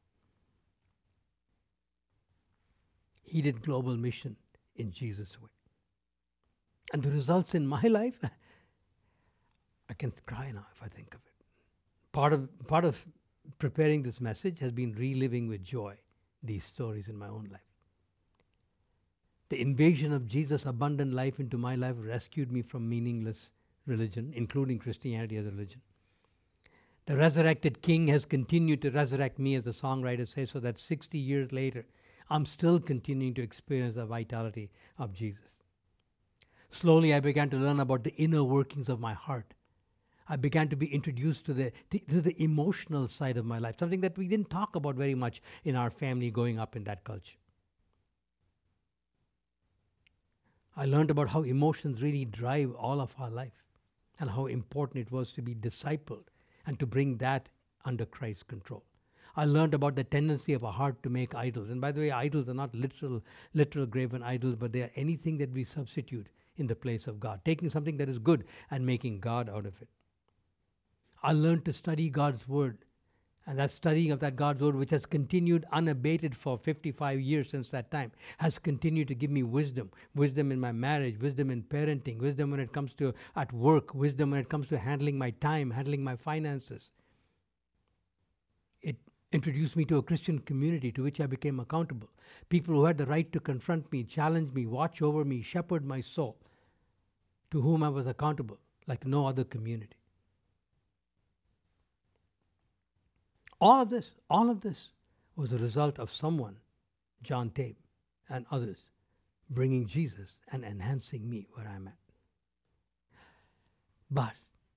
He 3.21 3.43
did 3.43 3.61
global 3.61 3.95
mission 3.95 4.35
in 4.77 4.91
Jesus' 4.91 5.39
way. 5.39 5.51
And 6.91 7.03
the 7.03 7.11
results 7.11 7.53
in 7.53 7.67
my 7.67 7.81
life, 7.99 8.17
I 9.87 9.93
can 9.93 10.11
cry 10.25 10.49
now 10.49 10.65
if 10.75 10.81
I 10.81 10.87
think 10.87 11.13
of 11.13 11.19
it. 11.19 11.45
Part 12.13 12.33
of, 12.33 12.49
part 12.65 12.83
of 12.83 13.05
preparing 13.59 14.01
this 14.01 14.19
message 14.19 14.57
has 14.57 14.71
been 14.71 14.93
reliving 14.93 15.47
with 15.47 15.63
joy 15.63 15.97
these 16.41 16.63
stories 16.63 17.09
in 17.09 17.15
my 17.15 17.27
own 17.27 17.47
life. 17.51 17.70
The 19.51 19.59
invasion 19.59 20.13
of 20.13 20.29
Jesus' 20.29 20.65
abundant 20.65 21.11
life 21.11 21.37
into 21.37 21.57
my 21.57 21.75
life 21.75 21.97
rescued 21.99 22.53
me 22.53 22.61
from 22.61 22.87
meaningless 22.87 23.51
religion, 23.85 24.31
including 24.33 24.79
Christianity 24.79 25.35
as 25.35 25.45
a 25.45 25.49
religion. 25.49 25.81
The 27.05 27.17
resurrected 27.17 27.81
King 27.81 28.07
has 28.07 28.23
continued 28.23 28.81
to 28.81 28.91
resurrect 28.91 29.39
me, 29.39 29.55
as 29.55 29.65
the 29.65 29.71
songwriter 29.71 30.25
says, 30.25 30.51
so 30.51 30.61
that 30.61 30.79
60 30.79 31.17
years 31.17 31.51
later, 31.51 31.85
I'm 32.29 32.45
still 32.45 32.79
continuing 32.79 33.33
to 33.33 33.41
experience 33.41 33.95
the 33.95 34.05
vitality 34.05 34.71
of 34.97 35.11
Jesus. 35.11 35.57
Slowly, 36.69 37.13
I 37.13 37.19
began 37.19 37.49
to 37.49 37.57
learn 37.57 37.81
about 37.81 38.05
the 38.05 38.15
inner 38.15 38.45
workings 38.45 38.87
of 38.87 39.01
my 39.01 39.13
heart. 39.13 39.53
I 40.29 40.37
began 40.37 40.69
to 40.69 40.77
be 40.77 40.93
introduced 40.93 41.45
to 41.47 41.53
the, 41.53 41.73
to 41.89 42.21
the 42.21 42.41
emotional 42.41 43.09
side 43.09 43.35
of 43.35 43.43
my 43.43 43.59
life, 43.59 43.75
something 43.79 43.99
that 43.99 44.17
we 44.17 44.29
didn't 44.29 44.49
talk 44.49 44.77
about 44.77 44.95
very 44.95 45.13
much 45.13 45.41
in 45.65 45.75
our 45.75 45.89
family 45.89 46.31
growing 46.31 46.57
up 46.57 46.77
in 46.77 46.85
that 46.85 47.03
culture. 47.03 47.35
I 50.75 50.85
learned 50.85 51.11
about 51.11 51.29
how 51.29 51.43
emotions 51.43 52.01
really 52.01 52.25
drive 52.25 52.73
all 52.73 53.01
of 53.01 53.13
our 53.17 53.29
life 53.29 53.63
and 54.19 54.29
how 54.29 54.45
important 54.45 55.05
it 55.05 55.11
was 55.11 55.33
to 55.33 55.41
be 55.41 55.53
discipled 55.53 56.25
and 56.65 56.79
to 56.79 56.85
bring 56.85 57.17
that 57.17 57.49
under 57.85 58.05
Christ's 58.05 58.43
control. 58.43 58.83
I 59.35 59.45
learned 59.45 59.73
about 59.73 59.95
the 59.95 60.03
tendency 60.03 60.53
of 60.53 60.63
a 60.63 60.71
heart 60.71 61.01
to 61.03 61.09
make 61.09 61.35
idols. 61.35 61.69
And 61.69 61.79
by 61.79 61.91
the 61.91 62.01
way, 62.01 62.11
idols 62.11 62.49
are 62.49 62.53
not 62.53 62.75
literal, 62.75 63.23
literal 63.53 63.85
graven 63.85 64.23
idols, 64.23 64.55
but 64.55 64.73
they 64.73 64.81
are 64.81 64.91
anything 64.95 65.37
that 65.37 65.51
we 65.51 65.63
substitute 65.63 66.27
in 66.57 66.67
the 66.67 66.75
place 66.75 67.07
of 67.07 67.19
God, 67.19 67.41
taking 67.45 67.69
something 67.69 67.97
that 67.97 68.09
is 68.09 68.19
good 68.19 68.45
and 68.69 68.85
making 68.85 69.19
God 69.19 69.49
out 69.49 69.65
of 69.65 69.81
it. 69.81 69.87
I 71.23 71.33
learned 71.33 71.65
to 71.65 71.73
study 71.73 72.09
God's 72.09 72.47
Word 72.47 72.79
and 73.47 73.57
that 73.57 73.71
studying 73.71 74.11
of 74.11 74.19
that 74.19 74.35
God's 74.35 74.61
word, 74.61 74.75
which 74.75 74.91
has 74.91 75.05
continued 75.05 75.65
unabated 75.71 76.35
for 76.35 76.57
55 76.57 77.19
years 77.19 77.49
since 77.49 77.71
that 77.71 77.89
time, 77.89 78.11
has 78.37 78.59
continued 78.59 79.07
to 79.07 79.15
give 79.15 79.31
me 79.31 79.43
wisdom. 79.43 79.89
Wisdom 80.15 80.51
in 80.51 80.59
my 80.59 80.71
marriage, 80.71 81.19
wisdom 81.19 81.49
in 81.49 81.63
parenting, 81.63 82.19
wisdom 82.19 82.51
when 82.51 82.59
it 82.59 82.71
comes 82.71 82.93
to 82.95 83.13
at 83.35 83.51
work, 83.51 83.95
wisdom 83.95 84.31
when 84.31 84.39
it 84.39 84.49
comes 84.49 84.67
to 84.69 84.77
handling 84.77 85.17
my 85.17 85.31
time, 85.31 85.71
handling 85.71 86.03
my 86.03 86.15
finances. 86.15 86.91
It 88.81 88.97
introduced 89.31 89.75
me 89.75 89.85
to 89.85 89.97
a 89.97 90.03
Christian 90.03 90.39
community 90.39 90.91
to 90.91 91.03
which 91.03 91.19
I 91.19 91.25
became 91.25 91.59
accountable. 91.59 92.09
People 92.49 92.75
who 92.75 92.85
had 92.85 92.99
the 92.99 93.07
right 93.07 93.31
to 93.33 93.39
confront 93.39 93.91
me, 93.91 94.03
challenge 94.03 94.53
me, 94.53 94.67
watch 94.67 95.01
over 95.01 95.25
me, 95.25 95.41
shepherd 95.41 95.83
my 95.83 96.01
soul, 96.01 96.37
to 97.49 97.61
whom 97.61 97.81
I 97.81 97.89
was 97.89 98.05
accountable 98.05 98.59
like 98.87 99.05
no 99.05 99.25
other 99.25 99.43
community. 99.43 99.97
All 103.61 103.79
of 103.79 103.91
this, 103.91 104.09
all 104.27 104.49
of 104.49 104.61
this 104.61 104.89
was 105.35 105.53
a 105.53 105.57
result 105.59 105.99
of 105.99 106.11
someone, 106.11 106.55
John 107.21 107.51
Tape 107.51 107.77
and 108.27 108.45
others, 108.49 108.79
bringing 109.51 109.87
Jesus 109.87 110.29
and 110.51 110.65
enhancing 110.65 111.29
me 111.29 111.47
where 111.53 111.67
I'm 111.67 111.87
at. 111.87 111.93
But 114.09 114.33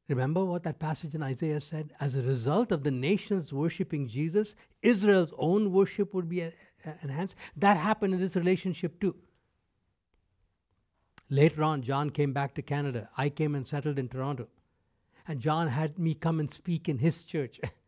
remember 0.06 0.44
what 0.44 0.64
that 0.64 0.78
passage 0.78 1.14
in 1.14 1.22
Isaiah 1.22 1.62
said? 1.62 1.94
As 1.98 2.14
a 2.14 2.22
result 2.22 2.72
of 2.72 2.84
the 2.84 2.90
nations 2.90 3.54
worshiping 3.54 4.06
Jesus, 4.06 4.54
Israel's 4.82 5.32
own 5.38 5.72
worship 5.72 6.12
would 6.12 6.28
be 6.28 6.42
uh, 6.42 6.50
uh, 6.86 6.90
enhanced. 7.02 7.36
That 7.56 7.78
happened 7.78 8.12
in 8.12 8.20
this 8.20 8.36
relationship 8.36 9.00
too. 9.00 9.16
Later 11.30 11.62
on, 11.62 11.82
John 11.82 12.10
came 12.10 12.34
back 12.34 12.54
to 12.54 12.62
Canada. 12.62 13.08
I 13.16 13.30
came 13.30 13.54
and 13.54 13.66
settled 13.66 13.98
in 13.98 14.10
Toronto. 14.10 14.48
And 15.26 15.40
John 15.40 15.68
had 15.68 15.98
me 15.98 16.12
come 16.12 16.38
and 16.38 16.52
speak 16.52 16.86
in 16.86 16.98
his 16.98 17.22
church. 17.22 17.60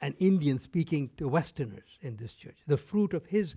an 0.00 0.14
Indian 0.18 0.58
speaking 0.58 1.10
to 1.16 1.28
Westerners 1.28 1.98
in 2.02 2.16
this 2.16 2.34
church. 2.34 2.58
The 2.66 2.76
fruit 2.76 3.14
of 3.14 3.26
his 3.26 3.54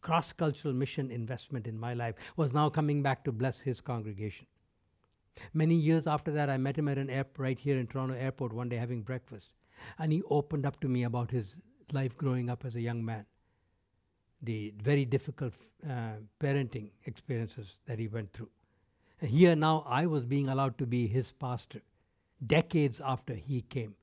cross 0.00 0.32
cultural 0.32 0.74
mission 0.74 1.10
investment 1.10 1.66
in 1.66 1.78
my 1.78 1.94
life 1.94 2.14
was 2.36 2.52
now 2.52 2.68
coming 2.68 3.02
back 3.02 3.24
to 3.24 3.32
bless 3.32 3.60
his 3.60 3.80
congregation. 3.80 4.46
Many 5.54 5.76
years 5.76 6.06
after 6.06 6.32
that, 6.32 6.50
I 6.50 6.56
met 6.56 6.76
him 6.76 6.88
at 6.88 6.98
an 6.98 7.10
airport 7.10 7.38
right 7.38 7.58
here 7.58 7.78
in 7.78 7.86
Toronto 7.86 8.14
Airport 8.14 8.52
one 8.52 8.68
day 8.68 8.76
having 8.76 9.02
breakfast. 9.02 9.46
And 9.98 10.12
he 10.12 10.22
opened 10.30 10.66
up 10.66 10.80
to 10.80 10.88
me 10.88 11.04
about 11.04 11.30
his 11.30 11.54
life 11.92 12.16
growing 12.16 12.50
up 12.50 12.64
as 12.64 12.74
a 12.74 12.80
young 12.80 13.04
man, 13.04 13.24
the 14.42 14.74
very 14.82 15.04
difficult 15.04 15.54
uh, 15.88 16.14
parenting 16.40 16.90
experiences 17.06 17.76
that 17.86 17.98
he 17.98 18.08
went 18.08 18.32
through. 18.32 18.50
And 19.20 19.30
here 19.30 19.54
now, 19.54 19.84
I 19.86 20.06
was 20.06 20.24
being 20.24 20.48
allowed 20.48 20.78
to 20.78 20.86
be 20.86 21.06
his 21.06 21.32
pastor 21.32 21.80
decades 22.46 23.00
after 23.04 23.34
he 23.34 23.62
came 23.62 23.94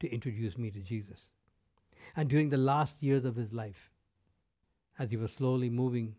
to 0.00 0.12
introduce 0.12 0.58
me 0.58 0.70
to 0.70 0.80
Jesus. 0.80 1.28
And 2.14 2.28
during 2.28 2.50
the 2.50 2.56
last 2.56 3.02
years 3.02 3.24
of 3.24 3.36
his 3.36 3.52
life, 3.52 3.90
as 4.98 5.10
he 5.10 5.16
was 5.16 5.32
slowly 5.32 5.70
moving 5.70 6.14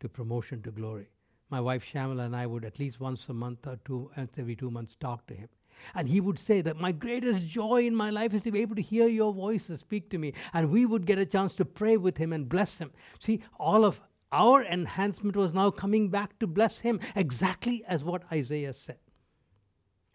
to 0.00 0.08
promotion 0.08 0.62
to 0.62 0.70
glory, 0.70 1.08
my 1.50 1.60
wife 1.60 1.84
Shamala 1.84 2.24
and 2.24 2.34
I 2.34 2.46
would 2.46 2.64
at 2.64 2.78
least 2.78 3.00
once 3.00 3.28
a 3.28 3.34
month 3.34 3.66
or 3.66 3.78
two, 3.84 4.10
every 4.16 4.56
two 4.56 4.70
months, 4.70 4.96
talk 4.98 5.26
to 5.26 5.34
him. 5.34 5.48
And 5.94 6.08
he 6.08 6.20
would 6.20 6.38
say 6.38 6.60
that 6.62 6.80
my 6.80 6.92
greatest 6.92 7.46
joy 7.46 7.86
in 7.86 7.94
my 7.94 8.10
life 8.10 8.34
is 8.34 8.42
to 8.42 8.50
be 8.50 8.60
able 8.60 8.76
to 8.76 8.82
hear 8.82 9.08
your 9.08 9.32
voices 9.32 9.80
speak 9.80 10.10
to 10.10 10.18
me. 10.18 10.34
And 10.52 10.70
we 10.70 10.86
would 10.86 11.06
get 11.06 11.18
a 11.18 11.26
chance 11.26 11.54
to 11.56 11.64
pray 11.64 11.96
with 11.96 12.16
him 12.16 12.32
and 12.32 12.48
bless 12.48 12.78
him. 12.78 12.92
See, 13.20 13.42
all 13.58 13.84
of 13.84 14.00
our 14.32 14.64
enhancement 14.64 15.36
was 15.36 15.52
now 15.52 15.70
coming 15.70 16.08
back 16.08 16.38
to 16.38 16.46
bless 16.46 16.80
him, 16.80 17.00
exactly 17.14 17.84
as 17.86 18.02
what 18.02 18.22
Isaiah 18.32 18.72
said. 18.74 18.98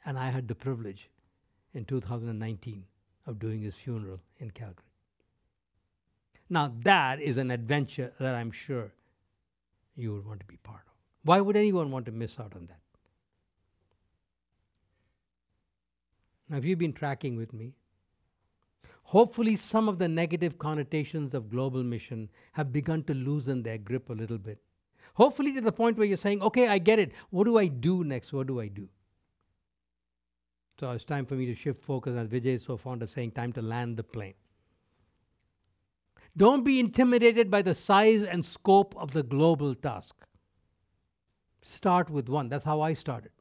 And 0.06 0.18
I 0.18 0.30
had 0.30 0.48
the 0.48 0.56
privilege 0.56 1.10
in 1.74 1.86
2019 1.86 2.84
of 3.26 3.40
doing 3.40 3.62
his 3.62 3.76
funeral 3.76 4.20
in 4.40 4.52
Calgary. 4.52 4.84
Now, 6.50 6.74
that 6.84 7.22
is 7.22 7.38
an 7.38 7.52
adventure 7.52 8.14
that 8.20 8.36
I'm 8.36 8.52
sure 8.52 8.92
you 9.96 10.14
would 10.14 10.26
want 10.26 10.40
to 10.40 10.46
be 10.46 10.58
part 10.58 10.84
of. 10.88 10.94
Why 11.24 11.42
would 11.42 11.58
anyone 11.58 11.92
want 11.92 12.06
to 12.06 12.12
miss 12.12 12.40
out 12.40 12.54
on 12.56 12.68
that? 12.68 12.80
Now, 16.50 16.56
have 16.56 16.66
you've 16.66 16.80
been 16.80 16.94
tracking 16.94 17.36
with 17.36 17.54
me? 17.54 17.74
Hopefully, 19.04 19.56
some 19.56 19.90
of 19.90 20.00
the 20.00 20.08
negative 20.08 20.58
connotations 20.58 21.34
of 21.34 21.50
global 21.50 21.84
mission 21.84 22.30
have 22.54 22.72
begun 22.72 23.04
to 23.04 23.14
loosen 23.14 23.64
their 23.64 23.78
grip 23.78 24.10
a 24.10 24.14
little 24.14 24.38
bit. 24.38 24.60
Hopefully, 25.16 25.54
to 25.54 25.62
the 25.62 25.72
point 25.72 25.98
where 25.98 26.08
you're 26.08 26.18
saying, 26.18 26.42
okay, 26.42 26.68
I 26.68 26.78
get 26.78 27.00
it. 27.00 27.12
What 27.30 27.46
do 27.46 27.58
I 27.58 27.68
do 27.68 28.04
next? 28.04 28.32
What 28.32 28.48
do 28.48 28.62
I 28.62 28.68
do? 28.68 28.88
So 30.80 30.92
it's 30.92 31.06
time 31.06 31.26
for 31.26 31.34
me 31.34 31.48
to 31.48 31.56
shift 31.56 31.82
focus, 31.82 32.16
as 32.16 32.28
Vijay 32.28 32.56
is 32.56 32.64
so 32.64 32.78
fond 32.78 33.02
of 33.02 33.10
saying, 33.10 33.32
time 33.32 33.52
to 33.54 33.62
land 33.62 33.98
the 33.98 34.04
plane. 34.04 34.36
Don't 36.36 36.64
be 36.64 36.80
intimidated 36.80 37.50
by 37.50 37.64
the 37.64 37.74
size 37.74 38.24
and 38.24 38.46
scope 38.46 38.96
of 38.96 39.12
the 39.12 39.24
global 39.24 39.74
task. 39.74 40.14
Start 41.64 42.12
with 42.12 42.30
one. 42.30 42.48
That's 42.48 42.64
how 42.64 42.82
I 42.82 42.94
started. 42.94 43.32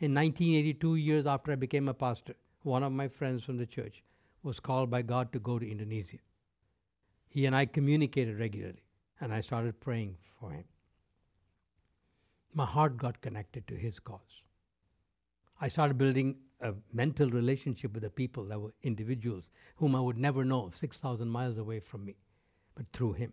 In 0.00 0.12
1982, 0.12 0.96
years 0.96 1.26
after 1.26 1.52
I 1.52 1.54
became 1.54 1.86
a 1.86 1.94
pastor, 1.94 2.34
one 2.62 2.82
of 2.82 2.90
my 2.90 3.06
friends 3.06 3.44
from 3.44 3.58
the 3.58 3.66
church 3.66 4.02
was 4.42 4.58
called 4.58 4.90
by 4.90 5.02
God 5.02 5.32
to 5.32 5.38
go 5.38 5.60
to 5.60 5.70
Indonesia. 5.70 6.18
He 7.28 7.46
and 7.46 7.54
I 7.54 7.66
communicated 7.66 8.40
regularly, 8.40 8.82
and 9.20 9.32
I 9.32 9.40
started 9.40 9.78
praying 9.78 10.16
for 10.40 10.50
him. 10.50 10.64
My 12.52 12.66
heart 12.66 12.96
got 12.96 13.20
connected 13.20 13.68
to 13.68 13.76
his 13.76 14.00
cause. 14.00 14.42
I 15.60 15.68
started 15.68 15.96
building 15.96 16.34
a 16.62 16.74
mental 16.92 17.28
relationship 17.30 17.92
with 17.92 18.02
the 18.02 18.10
people 18.10 18.44
that 18.44 18.60
were 18.60 18.72
individuals 18.82 19.50
whom 19.76 19.94
I 19.94 20.00
would 20.00 20.18
never 20.18 20.44
know 20.44 20.70
6,000 20.74 21.28
miles 21.28 21.58
away 21.58 21.80
from 21.80 22.04
me, 22.04 22.16
but 22.74 22.86
through 22.92 23.14
him. 23.14 23.32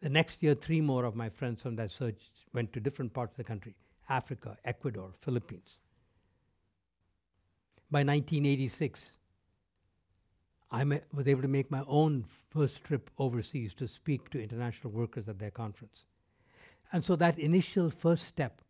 The 0.00 0.08
next 0.08 0.42
year, 0.42 0.54
three 0.54 0.80
more 0.80 1.04
of 1.04 1.14
my 1.14 1.28
friends 1.28 1.60
from 1.60 1.76
that 1.76 1.90
search 1.90 2.30
went 2.54 2.72
to 2.72 2.80
different 2.80 3.12
parts 3.12 3.32
of 3.32 3.36
the 3.38 3.44
country 3.44 3.74
Africa, 4.08 4.56
Ecuador, 4.64 5.12
Philippines. 5.20 5.76
By 7.90 8.00
1986, 8.00 9.10
I 10.72 10.84
was 11.12 11.26
able 11.26 11.42
to 11.42 11.48
make 11.48 11.70
my 11.70 11.84
own 11.86 12.24
first 12.50 12.82
trip 12.84 13.10
overseas 13.18 13.74
to 13.74 13.88
speak 13.88 14.30
to 14.30 14.42
international 14.42 14.92
workers 14.92 15.28
at 15.28 15.38
their 15.38 15.50
conference. 15.50 16.04
And 16.92 17.04
so 17.04 17.16
that 17.16 17.38
initial 17.38 17.90
first 17.90 18.26
step 18.26 18.60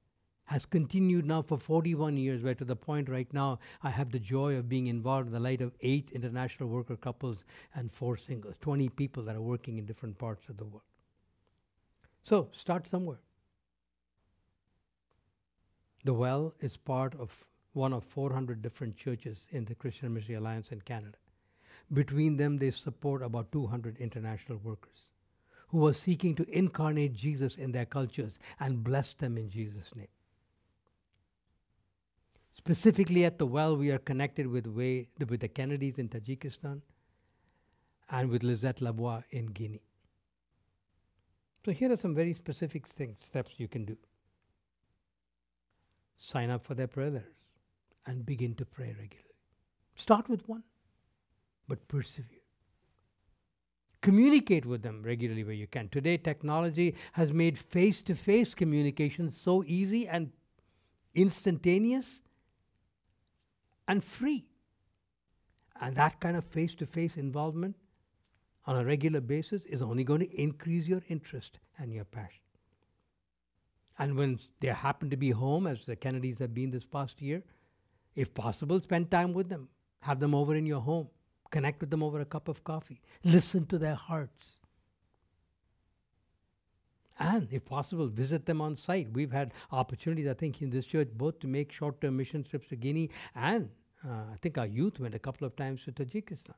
has 0.51 0.67
continued 0.67 1.25
now 1.25 1.41
for 1.41 1.57
41 1.57 2.17
years, 2.17 2.43
where 2.43 2.57
to 2.57 2.65
the 2.65 2.75
point 2.75 3.09
right 3.09 3.33
now 3.33 3.61
I 3.85 3.91
have 3.91 4.11
the 4.11 4.19
joy 4.19 4.57
of 4.57 4.69
being 4.69 4.89
involved 4.89 5.29
in 5.29 5.33
the 5.33 5.39
light 5.39 5.61
of 5.61 5.73
eight 5.81 6.11
international 6.11 6.69
worker 6.69 6.97
couples 6.97 7.45
and 7.77 7.93
four 7.93 8.17
singles, 8.17 8.57
20 8.61 8.89
people 8.89 9.23
that 9.23 9.37
are 9.37 9.41
working 9.41 9.79
in 9.79 9.87
different 9.87 10.19
parts 10.19 10.49
of 10.49 10.57
the 10.57 10.65
world. 10.65 10.83
So 12.25 12.49
start 12.51 12.89
somewhere. 12.89 13.21
The 16.03 16.15
Well 16.15 16.53
is 16.61 16.77
part 16.77 17.15
of 17.15 17.31
one 17.73 17.93
of 17.93 18.03
400 18.03 18.61
different 18.61 18.97
churches 18.97 19.39
in 19.53 19.65
the 19.67 19.77
Christian 19.77 20.13
Missionary 20.13 20.41
Alliance 20.41 20.73
in 20.73 20.81
Canada. 20.81 21.19
Between 21.93 22.37
them, 22.37 22.59
they 22.59 22.73
support 22.73 23.23
about 23.23 23.53
200 23.53 23.99
international 23.99 24.59
workers 24.59 25.11
who 25.69 25.87
are 25.87 25.95
seeking 25.95 26.35
to 26.35 26.59
incarnate 26.59 27.15
Jesus 27.15 27.57
in 27.57 27.71
their 27.71 27.87
cultures 27.87 28.37
and 28.59 28.83
bless 28.83 29.13
them 29.13 29.39
in 29.39 29.49
Jesus' 29.49 29.95
name. 29.95 30.09
Specifically 32.61 33.25
at 33.25 33.39
the 33.39 33.47
well, 33.47 33.75
we 33.75 33.91
are 33.91 33.99
connected 33.99 34.47
with, 34.47 34.67
way, 34.67 35.09
with 35.27 35.41
the 35.41 35.49
Kennedys 35.49 35.97
in 35.97 36.11
Tajikistan 36.11 36.83
and 38.11 38.29
with 38.29 38.43
Lisette 38.43 38.83
Labois 38.83 39.23
in 39.31 39.47
Guinea. 39.47 39.81
So 41.65 41.73
here 41.73 41.91
are 41.91 41.97
some 41.97 42.15
very 42.15 42.35
specific 42.35 42.87
things, 42.87 43.17
steps 43.25 43.53
you 43.57 43.67
can 43.67 43.87
do. 43.87 43.97
Sign 46.19 46.51
up 46.51 46.67
for 46.67 46.75
their 46.75 46.87
prayers 46.87 47.23
and 48.05 48.27
begin 48.27 48.55
to 48.57 48.67
pray 48.67 48.89
regularly. 48.89 49.39
Start 49.95 50.29
with 50.29 50.47
one, 50.47 50.63
but 51.67 51.89
persevere. 51.89 52.41
Communicate 54.03 54.67
with 54.67 54.83
them 54.83 55.03
regularly 55.03 55.45
where 55.45 55.55
you 55.55 55.67
can. 55.67 55.89
Today, 55.89 56.19
technology 56.19 56.95
has 57.13 57.33
made 57.33 57.59
face 57.59 58.03
to 58.03 58.15
face 58.15 58.53
communication 58.53 59.33
so 59.33 59.65
easy 59.67 60.07
and 60.07 60.31
instantaneous 61.15 62.21
and 63.91 64.05
free. 64.05 64.47
And 65.81 65.97
that 65.97 66.21
kind 66.21 66.37
of 66.37 66.45
face 66.45 66.75
to 66.77 66.87
face 66.87 67.17
involvement 67.17 67.75
on 68.67 68.77
a 68.77 68.85
regular 68.85 69.21
basis 69.21 69.65
is 69.65 69.83
only 69.83 70.05
going 70.05 70.21
to 70.21 70.41
increase 70.41 70.87
your 70.87 71.03
interest 71.09 71.59
and 71.77 71.93
your 71.93 72.05
passion. 72.05 72.43
And 73.99 74.17
when 74.17 74.39
they 74.61 74.69
happen 74.69 75.11
to 75.11 75.17
be 75.17 75.31
home, 75.31 75.67
as 75.67 75.85
the 75.87 75.97
Kennedys 75.97 76.39
have 76.39 76.55
been 76.55 76.71
this 76.71 76.85
past 76.85 77.21
year, 77.21 77.43
if 78.15 78.33
possible, 78.33 78.81
spend 78.81 79.11
time 79.11 79.33
with 79.33 79.49
them. 79.49 79.69
Have 80.03 80.21
them 80.21 80.37
over 80.37 80.55
in 80.55 80.67
your 80.67 80.81
home. 80.81 81.09
Connect 81.51 81.81
with 81.81 81.91
them 81.91 82.03
over 82.03 82.21
a 82.21 82.25
cup 82.25 82.47
of 82.47 82.63
coffee. 82.63 83.01
Listen 83.25 83.67
to 83.67 83.79
their 83.79 83.97
hearts. 83.97 84.57
And 87.19 87.49
if 87.51 87.65
possible, 87.65 88.07
visit 88.07 88.47
them 88.47 88.61
on 88.61 88.77
site. 88.77 89.13
We've 89.13 89.33
had 89.33 89.53
opportunities, 89.73 90.29
I 90.29 90.35
think, 90.35 90.63
in 90.63 90.71
this 90.71 90.87
church 90.87 91.09
both 91.13 91.41
to 91.41 91.49
make 91.49 91.73
short 91.73 92.01
term 92.01 92.17
mission 92.17 92.45
trips 92.45 92.69
to 92.69 92.77
Guinea 92.77 93.11
and 93.35 93.69
Uh, 94.07 94.13
I 94.33 94.37
think 94.41 94.57
our 94.57 94.67
youth 94.67 94.99
went 94.99 95.15
a 95.15 95.19
couple 95.19 95.47
of 95.47 95.55
times 95.57 95.83
to 95.85 95.93
Tajikistan. 95.93 96.55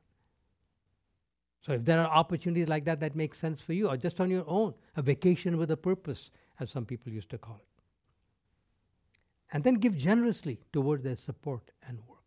So 1.65 1.73
if 1.73 1.85
there 1.85 1.99
are 1.99 2.07
opportunities 2.07 2.67
like 2.67 2.85
that 2.85 2.99
that 2.99 3.15
make 3.15 3.35
sense 3.35 3.61
for 3.61 3.73
you, 3.73 3.89
or 3.89 3.97
just 3.97 4.19
on 4.19 4.29
your 4.29 4.43
own, 4.47 4.73
a 4.95 5.01
vacation 5.01 5.57
with 5.57 5.71
a 5.71 5.77
purpose, 5.77 6.29
as 6.59 6.69
some 6.69 6.85
people 6.85 7.11
used 7.11 7.29
to 7.29 7.37
call 7.37 7.55
it. 7.55 7.67
And 9.53 9.63
then 9.63 9.75
give 9.75 9.97
generously 9.97 10.59
towards 10.73 11.03
their 11.03 11.15
support 11.15 11.71
and 11.87 11.99
work. 12.07 12.19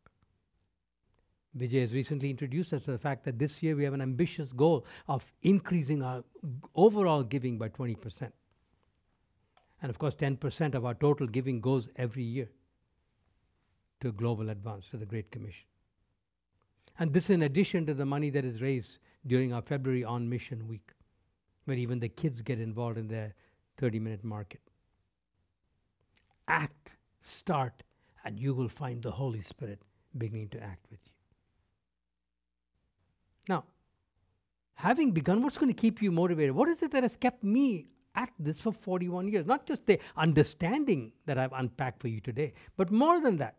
Vijay 1.59 1.81
has 1.81 1.93
recently 1.93 2.31
introduced 2.31 2.73
us 2.73 2.83
to 2.85 2.93
the 2.93 2.99
fact 2.99 3.25
that 3.25 3.39
this 3.39 3.63
year 3.63 3.75
we 3.77 3.85
have 3.85 3.95
an 3.95 4.03
ambitious 4.03 4.53
goal 4.53 4.87
of 5.09 5.25
increasing 5.43 6.03
our 6.03 6.23
overall 6.75 7.23
giving 7.23 7.59
by 7.59 7.69
20%. 7.69 8.31
And 9.83 9.91
of 9.91 9.99
course, 9.99 10.15
10% 10.15 10.75
of 10.75 10.85
our 10.85 10.95
total 10.95 11.27
giving 11.27 11.61
goes 11.61 11.89
every 11.97 12.23
year 12.23 12.49
to 14.01 14.13
global 14.13 14.51
advance, 14.51 14.87
to 14.91 14.97
the 14.97 15.07
Great 15.07 15.31
Commission. 15.31 15.67
And 16.99 17.13
this 17.13 17.31
in 17.31 17.43
addition 17.43 17.87
to 17.87 17.95
the 17.95 18.07
money 18.07 18.31
that 18.31 18.45
is 18.45 18.61
raised 18.61 18.99
during 19.27 19.53
our 19.53 19.63
February 19.63 20.05
on 20.05 20.29
mission 20.29 20.67
week, 20.67 20.91
where 21.65 21.77
even 21.77 22.01
the 22.01 22.09
kids 22.09 22.43
get 22.43 22.61
involved 22.61 22.99
in 22.99 23.09
their 23.09 23.35
30 23.79 23.99
minute 23.99 24.25
market. 24.25 24.61
Act, 26.49 26.97
start, 27.23 27.83
and 28.25 28.39
you 28.39 28.55
will 28.55 28.69
find 28.69 29.03
the 29.03 29.11
Holy 29.11 29.43
Spirit 29.43 29.81
beginning 30.17 30.49
to 30.51 30.63
act 30.63 30.87
with 30.91 31.01
you. 31.05 31.13
Now, 33.49 33.65
having 34.75 35.13
begun, 35.13 35.43
what's 35.43 35.59
going 35.59 35.73
to 35.73 35.81
keep 35.81 36.01
you 36.01 36.11
motivated? 36.11 36.55
What 36.55 36.69
is 36.69 36.83
it 36.83 36.93
that 36.93 37.03
has 37.03 37.17
kept 37.17 37.45
me 37.45 37.89
at 38.15 38.31
this 38.39 38.61
for 38.61 38.73
41 38.73 39.29
years? 39.29 39.47
Not 39.47 39.67
just 39.67 39.87
the 39.87 40.01
understanding 40.17 41.13
that 41.27 41.37
I've 41.39 41.53
unpacked 41.53 42.01
for 42.01 42.09
you 42.09 42.21
today, 42.21 42.55
but 42.77 42.91
more 42.91 43.21
than 43.21 43.37
that. 43.39 43.57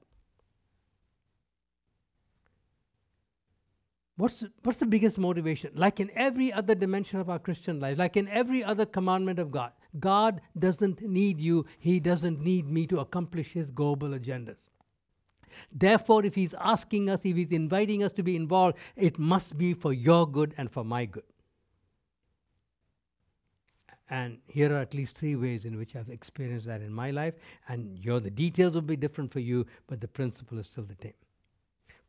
What's, 4.18 4.44
what's 4.64 4.80
the 4.80 4.86
biggest 4.88 5.20
motivation? 5.20 5.72
Like 5.76 6.00
in 6.00 6.10
every 6.16 6.52
other 6.52 6.74
dimension 6.74 7.20
of 7.20 7.30
our 7.30 7.38
Christian 7.38 7.80
life, 7.80 8.00
like 8.00 8.18
in 8.18 8.28
every 8.30 8.64
other 8.64 8.86
commandment 8.86 9.38
of 9.38 9.52
God, 9.52 9.72
God 10.00 10.42
doesn't 10.58 11.02
need 11.02 11.40
you, 11.40 11.66
He 11.78 12.00
doesn't 12.00 12.42
need 12.42 12.68
me 12.68 12.88
to 12.88 13.00
accomplish 13.00 13.52
His 13.54 13.70
global 13.70 14.10
agendas. 14.10 14.58
Therefore, 15.72 16.26
if 16.26 16.34
He's 16.34 16.56
asking 16.60 17.12
us, 17.12 17.22
if 17.24 17.38
He's 17.38 17.52
inviting 17.52 18.04
us 18.04 18.12
to 18.14 18.24
be 18.24 18.36
involved, 18.36 18.78
it 18.96 19.20
must 19.20 19.56
be 19.56 19.76
for 19.76 19.94
your 19.94 20.28
good 20.28 20.56
and 20.58 20.72
for 20.72 20.84
my 20.84 21.06
good. 21.06 21.24
And 24.10 24.40
here 24.48 24.74
are 24.74 24.80
at 24.80 24.94
least 24.96 25.16
three 25.16 25.36
ways 25.36 25.66
in 25.66 25.78
which 25.78 25.96
I've 25.96 26.10
experienced 26.10 26.66
that 26.66 26.82
in 26.82 26.92
my 26.92 27.12
life. 27.12 27.36
And 27.68 28.00
your, 28.00 28.20
the 28.20 28.32
details 28.32 28.74
will 28.74 28.82
be 28.82 28.96
different 28.96 29.32
for 29.32 29.42
you, 29.42 29.66
but 29.86 30.02
the 30.02 30.08
principle 30.08 30.58
is 30.58 30.66
still 30.66 30.86
the 30.86 30.96
same. 31.02 31.14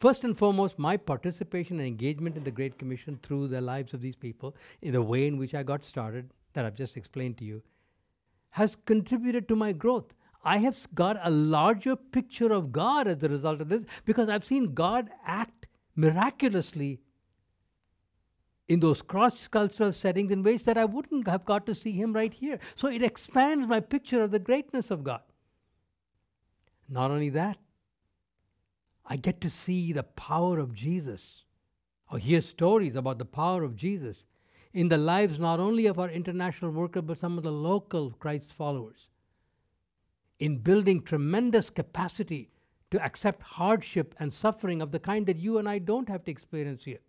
First 0.00 0.22
and 0.22 0.38
foremost, 0.38 0.78
my 0.78 0.96
participation 0.96 1.80
and 1.80 1.88
engagement 1.88 2.36
in 2.36 2.44
the 2.44 2.52
Great 2.52 2.78
Commission 2.78 3.18
through 3.22 3.48
the 3.48 3.60
lives 3.60 3.94
of 3.94 4.00
these 4.00 4.14
people, 4.14 4.54
in 4.80 4.92
the 4.92 5.02
way 5.02 5.26
in 5.26 5.38
which 5.38 5.54
I 5.54 5.64
got 5.64 5.84
started, 5.84 6.30
that 6.52 6.64
I've 6.64 6.76
just 6.76 6.96
explained 6.96 7.36
to 7.38 7.44
you, 7.44 7.62
has 8.50 8.76
contributed 8.84 9.48
to 9.48 9.56
my 9.56 9.72
growth. 9.72 10.14
I 10.44 10.58
have 10.58 10.76
got 10.94 11.18
a 11.22 11.30
larger 11.30 11.96
picture 11.96 12.52
of 12.52 12.70
God 12.70 13.08
as 13.08 13.22
a 13.22 13.28
result 13.28 13.60
of 13.60 13.68
this 13.68 13.82
because 14.04 14.28
I've 14.28 14.44
seen 14.44 14.72
God 14.72 15.10
act 15.26 15.66
miraculously 15.96 17.00
in 18.68 18.78
those 18.80 19.02
cross 19.02 19.48
cultural 19.48 19.92
settings 19.92 20.30
in 20.30 20.42
ways 20.44 20.62
that 20.62 20.78
I 20.78 20.84
wouldn't 20.84 21.26
have 21.26 21.44
got 21.44 21.66
to 21.66 21.74
see 21.74 21.90
Him 21.90 22.12
right 22.12 22.32
here. 22.32 22.60
So 22.76 22.88
it 22.88 23.02
expands 23.02 23.66
my 23.66 23.80
picture 23.80 24.22
of 24.22 24.30
the 24.30 24.38
greatness 24.38 24.90
of 24.90 25.02
God. 25.02 25.22
Not 26.88 27.10
only 27.10 27.30
that, 27.30 27.58
I 29.08 29.16
get 29.16 29.40
to 29.40 29.50
see 29.50 29.92
the 29.92 30.02
power 30.02 30.58
of 30.58 30.74
Jesus 30.74 31.42
or 32.12 32.18
hear 32.18 32.42
stories 32.42 32.94
about 32.94 33.18
the 33.18 33.24
power 33.24 33.64
of 33.64 33.74
Jesus 33.74 34.26
in 34.74 34.88
the 34.88 34.98
lives 34.98 35.38
not 35.38 35.58
only 35.58 35.86
of 35.86 35.98
our 35.98 36.10
international 36.10 36.70
workers, 36.70 37.02
but 37.06 37.18
some 37.18 37.38
of 37.38 37.44
the 37.44 37.50
local 37.50 38.10
Christ 38.10 38.52
followers, 38.52 39.08
in 40.38 40.58
building 40.58 41.02
tremendous 41.02 41.70
capacity 41.70 42.50
to 42.90 43.02
accept 43.02 43.42
hardship 43.42 44.14
and 44.18 44.32
suffering 44.32 44.82
of 44.82 44.92
the 44.92 45.00
kind 45.00 45.26
that 45.26 45.36
you 45.36 45.58
and 45.58 45.68
I 45.68 45.78
don't 45.78 46.08
have 46.08 46.24
to 46.24 46.30
experience 46.30 46.84
here. 46.84 47.00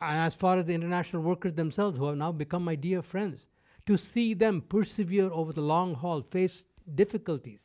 And 0.00 0.18
as 0.18 0.34
far 0.34 0.56
as 0.56 0.64
the 0.64 0.74
international 0.74 1.22
workers 1.22 1.52
themselves, 1.52 1.98
who 1.98 2.06
have 2.06 2.16
now 2.16 2.32
become 2.32 2.64
my 2.64 2.74
dear 2.74 3.02
friends, 3.02 3.46
to 3.86 3.96
see 3.96 4.34
them 4.34 4.62
persevere 4.62 5.30
over 5.30 5.52
the 5.52 5.60
long 5.60 5.94
haul, 5.94 6.22
face 6.22 6.64
difficulties, 6.94 7.60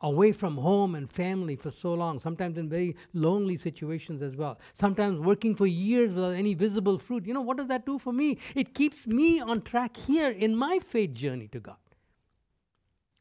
away 0.00 0.32
from 0.32 0.56
home 0.56 0.94
and 0.94 1.10
family 1.10 1.56
for 1.56 1.70
so 1.70 1.92
long, 1.94 2.20
sometimes 2.20 2.56
in 2.56 2.68
very 2.68 2.96
lonely 3.14 3.56
situations 3.56 4.22
as 4.22 4.36
well, 4.36 4.58
sometimes 4.74 5.18
working 5.18 5.54
for 5.54 5.66
years 5.66 6.12
without 6.12 6.34
any 6.34 6.54
visible 6.54 6.98
fruit. 6.98 7.26
You 7.26 7.34
know, 7.34 7.40
what 7.40 7.56
does 7.56 7.66
that 7.66 7.84
do 7.84 7.98
for 7.98 8.12
me? 8.12 8.38
It 8.54 8.74
keeps 8.74 9.06
me 9.06 9.40
on 9.40 9.62
track 9.62 9.96
here 9.96 10.30
in 10.30 10.54
my 10.56 10.78
faith 10.78 11.14
journey 11.14 11.48
to 11.48 11.60
God. 11.60 11.76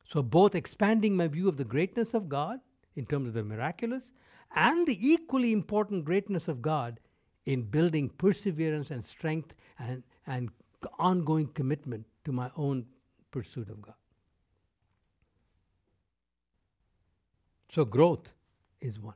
So, 0.08 0.22
both 0.22 0.56
expanding 0.56 1.18
my 1.18 1.28
view 1.28 1.50
of 1.50 1.58
the 1.58 1.66
greatness 1.66 2.14
of 2.14 2.30
God 2.30 2.60
in 2.96 3.06
terms 3.06 3.28
of 3.28 3.34
the 3.34 3.44
miraculous 3.44 4.12
and 4.56 4.88
the 4.88 4.98
equally 5.02 5.52
important 5.52 6.06
greatness 6.06 6.48
of 6.48 6.62
God 6.62 7.00
in 7.46 7.64
building 7.64 8.10
perseverance 8.10 8.92
and 8.92 9.04
strength 9.04 9.54
and, 9.80 10.04
and 10.26 10.50
ongoing 11.00 11.48
commitment 11.48 12.06
to 12.26 12.32
my 12.32 12.50
own 12.56 12.86
pursuit 13.32 13.70
of 13.70 13.82
God. 13.82 13.96
So, 17.70 17.86
growth 17.86 18.34
is 18.82 19.00
one. 19.00 19.16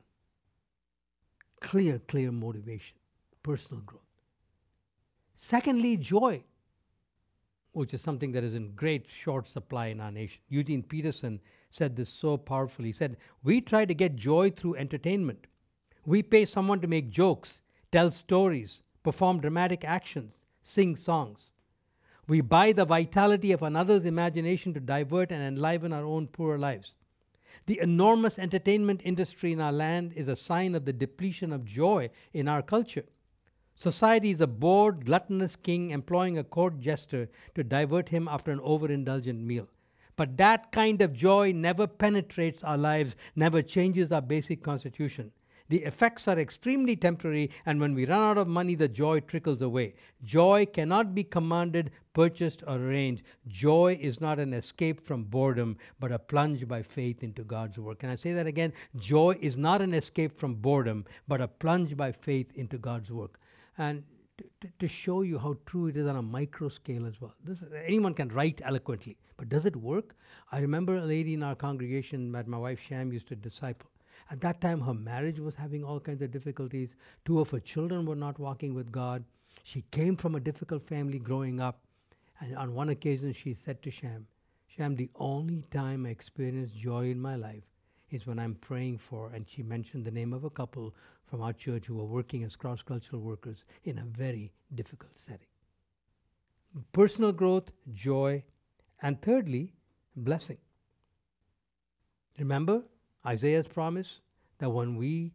Clear, 1.60 2.00
clear 2.00 2.32
motivation, 2.32 2.96
personal 3.42 3.82
growth. 3.82 4.02
Secondly, 5.34 5.96
joy, 5.96 6.42
which 7.72 7.94
is 7.94 8.02
something 8.02 8.32
that 8.32 8.44
is 8.44 8.54
in 8.54 8.72
great 8.72 9.06
short 9.08 9.48
supply 9.48 9.86
in 9.86 10.00
our 10.00 10.12
nation. 10.12 10.40
Eugene 10.48 10.82
Peterson 10.82 11.40
said 11.70 11.96
this 11.96 12.10
so 12.10 12.36
powerfully. 12.36 12.88
He 12.88 12.92
said, 12.92 13.16
We 13.42 13.60
try 13.60 13.84
to 13.84 13.94
get 13.94 14.16
joy 14.16 14.50
through 14.50 14.76
entertainment. 14.76 15.46
We 16.04 16.22
pay 16.22 16.44
someone 16.44 16.80
to 16.80 16.88
make 16.88 17.10
jokes, 17.10 17.60
tell 17.90 18.10
stories, 18.10 18.82
perform 19.02 19.40
dramatic 19.40 19.84
actions, 19.84 20.34
sing 20.62 20.96
songs. 20.96 21.50
We 22.28 22.40
buy 22.40 22.72
the 22.72 22.84
vitality 22.84 23.52
of 23.52 23.62
another's 23.62 24.04
imagination 24.04 24.74
to 24.74 24.80
divert 24.80 25.32
and 25.32 25.42
enliven 25.42 25.92
our 25.92 26.04
own 26.04 26.28
poor 26.28 26.58
lives. 26.58 26.92
The 27.66 27.80
enormous 27.80 28.38
entertainment 28.38 29.02
industry 29.04 29.52
in 29.52 29.60
our 29.60 29.72
land 29.72 30.12
is 30.14 30.28
a 30.28 30.36
sign 30.36 30.74
of 30.74 30.84
the 30.84 30.92
depletion 30.92 31.52
of 31.52 31.64
joy 31.64 32.10
in 32.32 32.48
our 32.48 32.62
culture. 32.62 33.04
Society 33.74 34.30
is 34.30 34.40
a 34.40 34.46
bored, 34.46 35.06
gluttonous 35.06 35.56
king 35.56 35.90
employing 35.90 36.38
a 36.38 36.44
court 36.44 36.78
jester 36.80 37.28
to 37.54 37.64
divert 37.64 38.08
him 38.08 38.28
after 38.28 38.52
an 38.52 38.60
overindulgent 38.60 39.40
meal. 39.40 39.68
But 40.14 40.36
that 40.36 40.72
kind 40.72 41.00
of 41.02 41.12
joy 41.12 41.52
never 41.52 41.86
penetrates 41.86 42.62
our 42.62 42.78
lives, 42.78 43.16
never 43.34 43.62
changes 43.62 44.12
our 44.12 44.22
basic 44.22 44.62
constitution. 44.62 45.32
The 45.68 45.84
effects 45.84 46.28
are 46.28 46.38
extremely 46.38 46.96
temporary, 46.96 47.50
and 47.66 47.80
when 47.80 47.94
we 47.94 48.04
run 48.04 48.22
out 48.22 48.38
of 48.38 48.48
money, 48.48 48.74
the 48.74 48.88
joy 48.88 49.20
trickles 49.20 49.62
away. 49.62 49.94
Joy 50.22 50.66
cannot 50.66 51.14
be 51.14 51.24
commanded, 51.24 51.90
purchased, 52.12 52.62
or 52.66 52.76
arranged. 52.76 53.22
Joy 53.48 53.98
is 54.00 54.20
not 54.20 54.38
an 54.38 54.52
escape 54.52 55.00
from 55.00 55.24
boredom, 55.24 55.76
but 56.00 56.12
a 56.12 56.18
plunge 56.18 56.66
by 56.66 56.82
faith 56.82 57.22
into 57.22 57.44
God's 57.44 57.78
work. 57.78 58.00
Can 58.00 58.10
I 58.10 58.16
say 58.16 58.32
that 58.32 58.46
again? 58.46 58.72
Joy 58.96 59.38
is 59.40 59.56
not 59.56 59.80
an 59.80 59.94
escape 59.94 60.38
from 60.38 60.54
boredom, 60.54 61.06
but 61.28 61.40
a 61.40 61.48
plunge 61.48 61.96
by 61.96 62.12
faith 62.12 62.50
into 62.54 62.78
God's 62.78 63.10
work. 63.10 63.38
And 63.78 64.02
to, 64.38 64.68
to 64.78 64.88
show 64.88 65.22
you 65.22 65.38
how 65.38 65.56
true 65.66 65.86
it 65.86 65.96
is 65.96 66.06
on 66.06 66.16
a 66.16 66.22
micro 66.22 66.68
scale 66.68 67.06
as 67.06 67.20
well. 67.20 67.34
This, 67.44 67.58
anyone 67.86 68.14
can 68.14 68.28
write 68.28 68.60
eloquently, 68.64 69.16
but 69.36 69.48
does 69.48 69.66
it 69.66 69.76
work? 69.76 70.16
I 70.50 70.60
remember 70.60 70.96
a 70.96 71.00
lady 71.00 71.34
in 71.34 71.42
our 71.42 71.54
congregation 71.54 72.32
that 72.32 72.48
my 72.48 72.58
wife 72.58 72.80
Sham 72.80 73.12
used 73.12 73.28
to 73.28 73.36
disciple. 73.36 73.91
At 74.32 74.40
that 74.40 74.62
time, 74.62 74.80
her 74.80 74.94
marriage 74.94 75.38
was 75.38 75.54
having 75.54 75.84
all 75.84 76.00
kinds 76.00 76.22
of 76.22 76.30
difficulties. 76.30 76.96
Two 77.26 77.38
of 77.38 77.50
her 77.50 77.60
children 77.60 78.06
were 78.06 78.16
not 78.16 78.38
walking 78.38 78.72
with 78.72 78.90
God. 78.90 79.24
She 79.62 79.82
came 79.90 80.16
from 80.16 80.34
a 80.34 80.40
difficult 80.40 80.88
family 80.88 81.18
growing 81.18 81.60
up. 81.60 81.82
And 82.40 82.56
on 82.56 82.72
one 82.72 82.88
occasion, 82.88 83.34
she 83.34 83.52
said 83.52 83.82
to 83.82 83.90
Sham, 83.90 84.26
Sham, 84.66 84.96
the 84.96 85.10
only 85.16 85.64
time 85.70 86.06
I 86.06 86.08
experience 86.08 86.72
joy 86.72 87.10
in 87.10 87.20
my 87.20 87.36
life 87.36 87.64
is 88.10 88.26
when 88.26 88.38
I'm 88.38 88.54
praying 88.54 88.98
for, 88.98 89.30
and 89.34 89.46
she 89.46 89.62
mentioned 89.62 90.06
the 90.06 90.10
name 90.10 90.32
of 90.32 90.44
a 90.44 90.50
couple 90.50 90.94
from 91.26 91.42
our 91.42 91.52
church 91.52 91.84
who 91.84 91.96
were 91.96 92.06
working 92.06 92.42
as 92.42 92.56
cross 92.56 92.80
cultural 92.80 93.20
workers 93.20 93.66
in 93.84 93.98
a 93.98 94.04
very 94.04 94.50
difficult 94.74 95.12
setting. 95.14 95.52
Personal 96.92 97.32
growth, 97.32 97.70
joy, 97.92 98.42
and 99.02 99.20
thirdly, 99.20 99.74
blessing. 100.16 100.58
Remember, 102.38 102.82
Isaiah's 103.26 103.68
promise 103.68 104.20
that 104.58 104.70
when 104.70 104.96
we 104.96 105.32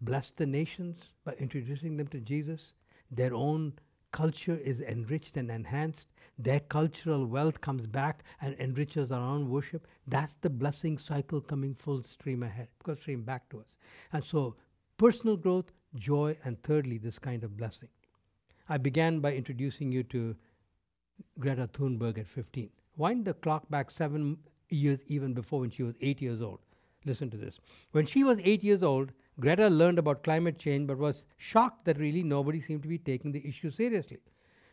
bless 0.00 0.30
the 0.36 0.46
nations 0.46 0.96
by 1.24 1.32
introducing 1.34 1.96
them 1.96 2.06
to 2.08 2.20
Jesus, 2.20 2.72
their 3.10 3.34
own 3.34 3.72
culture 4.12 4.56
is 4.56 4.80
enriched 4.80 5.36
and 5.36 5.50
enhanced. 5.50 6.06
Their 6.38 6.60
cultural 6.60 7.26
wealth 7.26 7.60
comes 7.60 7.86
back 7.86 8.24
and 8.40 8.54
enriches 8.58 9.10
our 9.10 9.20
own 9.20 9.50
worship. 9.50 9.86
That's 10.06 10.34
the 10.40 10.50
blessing 10.50 10.98
cycle 10.98 11.40
coming 11.40 11.74
full 11.74 12.02
stream 12.02 12.42
ahead, 12.42 12.68
full 12.84 12.96
stream 12.96 13.22
back 13.22 13.48
to 13.50 13.60
us. 13.60 13.76
And 14.12 14.24
so, 14.24 14.56
personal 14.96 15.36
growth, 15.36 15.72
joy, 15.94 16.36
and 16.44 16.62
thirdly, 16.62 16.98
this 16.98 17.18
kind 17.18 17.44
of 17.44 17.56
blessing. 17.56 17.88
I 18.68 18.78
began 18.78 19.20
by 19.20 19.34
introducing 19.34 19.92
you 19.92 20.02
to 20.04 20.36
Greta 21.38 21.68
Thunberg 21.68 22.18
at 22.18 22.26
15. 22.26 22.70
Wind 22.96 23.24
the 23.24 23.34
clock 23.34 23.68
back 23.70 23.90
seven 23.90 24.38
years 24.68 25.00
even 25.06 25.34
before 25.34 25.60
when 25.60 25.70
she 25.70 25.82
was 25.82 25.94
eight 26.00 26.20
years 26.20 26.42
old. 26.42 26.60
Listen 27.04 27.30
to 27.30 27.36
this. 27.36 27.58
When 27.92 28.06
she 28.06 28.24
was 28.24 28.38
eight 28.42 28.62
years 28.62 28.82
old, 28.82 29.12
Greta 29.40 29.68
learned 29.68 29.98
about 29.98 30.24
climate 30.24 30.58
change 30.58 30.86
but 30.86 30.98
was 30.98 31.22
shocked 31.36 31.84
that 31.84 31.98
really 31.98 32.22
nobody 32.22 32.60
seemed 32.60 32.82
to 32.82 32.88
be 32.88 32.98
taking 32.98 33.32
the 33.32 33.46
issue 33.46 33.70
seriously. 33.70 34.18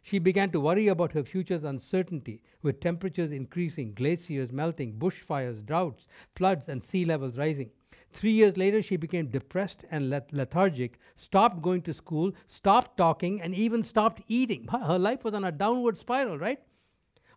She 0.01 0.19
began 0.19 0.51
to 0.51 0.59
worry 0.59 0.88
about 0.88 1.13
her 1.13 1.23
future's 1.23 1.63
uncertainty, 1.63 2.43
with 2.61 2.79
temperatures 2.79 3.31
increasing, 3.31 3.93
glaciers 3.93 4.51
melting, 4.51 4.99
bushfires, 4.99 5.65
droughts, 5.65 6.07
floods, 6.35 6.69
and 6.69 6.83
sea 6.83 7.05
levels 7.05 7.38
rising. 7.38 7.71
Three 8.11 8.31
years 8.31 8.55
later, 8.55 8.83
she 8.83 8.97
became 8.97 9.27
depressed 9.27 9.83
and 9.89 10.09
lethargic, 10.09 10.99
stopped 11.15 11.61
going 11.61 11.81
to 11.81 11.93
school, 11.93 12.33
stopped 12.47 12.97
talking, 12.97 13.41
and 13.41 13.55
even 13.55 13.83
stopped 13.83 14.21
eating. 14.27 14.67
Her 14.67 14.99
life 14.99 15.23
was 15.23 15.33
on 15.33 15.43
a 15.43 15.51
downward 15.51 15.97
spiral, 15.97 16.38
right? 16.38 16.59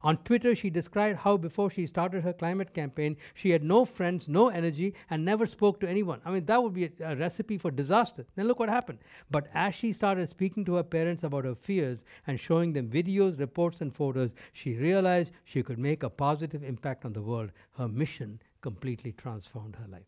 On 0.00 0.16
Twitter, 0.18 0.54
she 0.54 0.70
described 0.70 1.18
how 1.18 1.36
before 1.36 1.70
she 1.70 1.86
started 1.86 2.22
her 2.22 2.32
climate 2.32 2.72
campaign, 2.72 3.16
she 3.34 3.50
had 3.50 3.64
no 3.64 3.84
friends, 3.84 4.28
no 4.28 4.48
energy, 4.48 4.94
and 5.10 5.24
never 5.24 5.44
spoke 5.44 5.80
to 5.80 5.88
anyone. 5.88 6.20
I 6.24 6.30
mean, 6.30 6.44
that 6.44 6.62
would 6.62 6.74
be 6.74 6.84
a, 6.84 6.90
a, 7.00 7.16
recipe 7.16 7.58
for 7.58 7.72
disaster. 7.72 8.24
Then 8.36 8.46
look 8.46 8.60
what 8.60 8.68
happened. 8.68 9.00
But 9.28 9.48
as 9.54 9.74
she 9.74 9.92
started 9.92 10.28
speaking 10.28 10.64
to 10.66 10.74
her 10.74 10.84
parents 10.84 11.24
about 11.24 11.44
her 11.44 11.56
fears 11.56 12.04
and 12.28 12.38
showing 12.38 12.72
them 12.72 12.88
videos, 12.88 13.40
reports, 13.40 13.80
and 13.80 13.92
photos, 13.92 14.34
she 14.52 14.74
realized 14.74 15.32
she 15.44 15.64
could 15.64 15.78
make 15.78 16.04
a 16.04 16.10
positive 16.10 16.62
impact 16.62 17.04
on 17.04 17.12
the 17.12 17.22
world. 17.22 17.50
Her 17.76 17.88
mission 17.88 18.40
completely 18.60 19.12
transformed 19.12 19.76
her 19.76 19.88
life. 19.88 20.02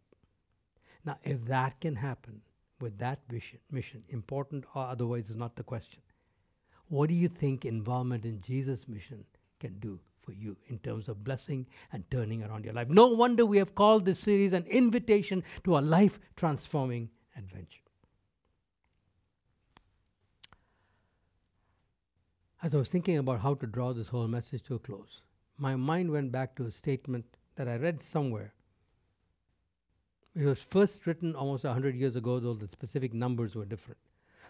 Now, 1.05 1.19
if 1.25 1.45
that 1.47 1.81
can 1.81 1.97
happen 1.97 2.43
with 2.81 2.97
that 2.99 3.21
vision, 3.29 3.59
mission, 3.71 4.05
important 4.09 4.65
or 4.75 4.85
otherwise 4.85 5.31
is 5.31 5.37
not 5.37 5.57
the 5.57 5.65
question. 5.65 6.01
What 6.89 7.09
do 7.09 7.15
you 7.15 7.29
think 7.29 7.65
involvement 7.65 8.25
in 8.25 8.41
Jesus' 8.41 8.89
mission 8.89 9.25
can 9.61 9.79
do 9.79 10.01
for 10.23 10.33
you 10.33 10.57
in 10.69 10.79
terms 10.79 11.09
of 11.09 11.23
blessing 11.23 11.67
and 11.93 12.05
turning 12.11 12.43
around 12.43 12.65
your 12.65 12.75
life. 12.75 12.89
No 12.89 13.09
wonder 13.09 13.47
we 13.47 13.59
have 13.59 13.75
called 13.75 14.05
this 14.05 14.19
series 14.19 14.53
an 14.53 14.65
invitation 14.67 15.45
to 15.65 15.79
a 15.79 15.81
life 15.81 16.19
transforming 16.37 17.09
adventure. 17.37 17.81
As 22.63 22.75
I 22.75 22.79
was 22.79 22.91
thinking 22.91 23.19
about 23.19 23.41
how 23.41 23.55
to 23.55 23.67
draw 23.67 23.93
this 23.93 24.09
whole 24.09 24.29
message 24.29 24.63
to 24.65 24.75
a 24.75 24.79
close, 24.79 25.23
my 25.57 25.77
mind 25.77 26.11
went 26.11 26.31
back 26.31 26.55
to 26.57 26.67
a 26.67 26.71
statement 26.71 27.25
that 27.57 27.69
I 27.69 27.77
read 27.77 28.03
somewhere. 28.03 28.53
It 30.37 30.45
was 30.45 30.59
first 30.71 31.07
written 31.07 31.35
almost 31.35 31.65
100 31.65 31.97
years 31.97 32.17
ago, 32.17 32.39
though 32.39 32.55
the 32.55 32.69
specific 32.69 33.15
numbers 33.15 33.55
were 33.55 33.65
different. 33.65 33.99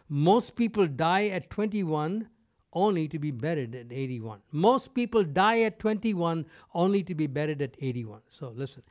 Most 0.08 0.56
people 0.56 0.86
die 0.88 1.28
at 1.28 1.50
21 1.50 2.28
only 2.72 3.08
to 3.08 3.18
be 3.18 3.30
buried 3.30 3.74
at 3.74 3.86
81. 3.90 4.40
Most 4.52 4.94
people 4.94 5.24
die 5.24 5.62
at 5.62 5.78
21 5.78 6.46
only 6.74 7.02
to 7.02 7.14
be 7.14 7.26
buried 7.26 7.62
at 7.62 7.74
81. 7.80 8.20
So 8.30 8.52
listen, 8.54 8.82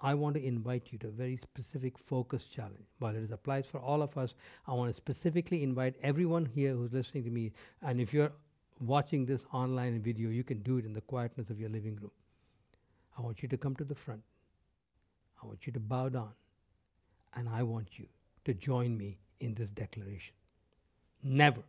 I 0.00 0.14
want 0.14 0.36
to 0.36 0.44
invite 0.44 0.84
you 0.90 0.98
to 0.98 1.08
a 1.08 1.10
very 1.10 1.36
specific 1.36 1.98
focus 1.98 2.44
challenge. 2.44 2.86
While 3.00 3.16
it 3.16 3.30
applies 3.32 3.66
for 3.66 3.80
all 3.80 4.00
of 4.00 4.16
us, 4.16 4.34
I 4.66 4.72
want 4.72 4.90
to 4.90 4.96
specifically 4.96 5.62
invite 5.62 5.96
everyone 6.02 6.46
here 6.46 6.72
who's 6.72 6.92
listening 6.92 7.24
to 7.24 7.30
me. 7.30 7.52
And 7.82 8.00
if 8.00 8.14
you're 8.14 8.32
watching 8.80 9.26
this 9.26 9.40
online 9.52 10.00
video, 10.00 10.30
you 10.30 10.44
can 10.44 10.60
do 10.62 10.78
it 10.78 10.84
in 10.84 10.92
the 10.92 11.00
quietness 11.00 11.50
of 11.50 11.58
your 11.58 11.68
living 11.68 11.96
room. 11.96 12.12
I 13.18 13.22
want 13.22 13.42
you 13.42 13.48
to 13.48 13.56
come 13.56 13.74
to 13.76 13.84
the 13.84 13.94
front. 13.94 14.22
I 15.42 15.46
want 15.46 15.66
you 15.66 15.72
to 15.72 15.80
bow 15.80 16.08
down. 16.08 16.30
And 17.34 17.48
I 17.48 17.62
want 17.64 17.98
you 17.98 18.06
to 18.44 18.54
join 18.54 18.96
me 18.96 19.18
in 19.40 19.54
this 19.54 19.70
declaration. 19.70 20.34
Never. 21.22 21.62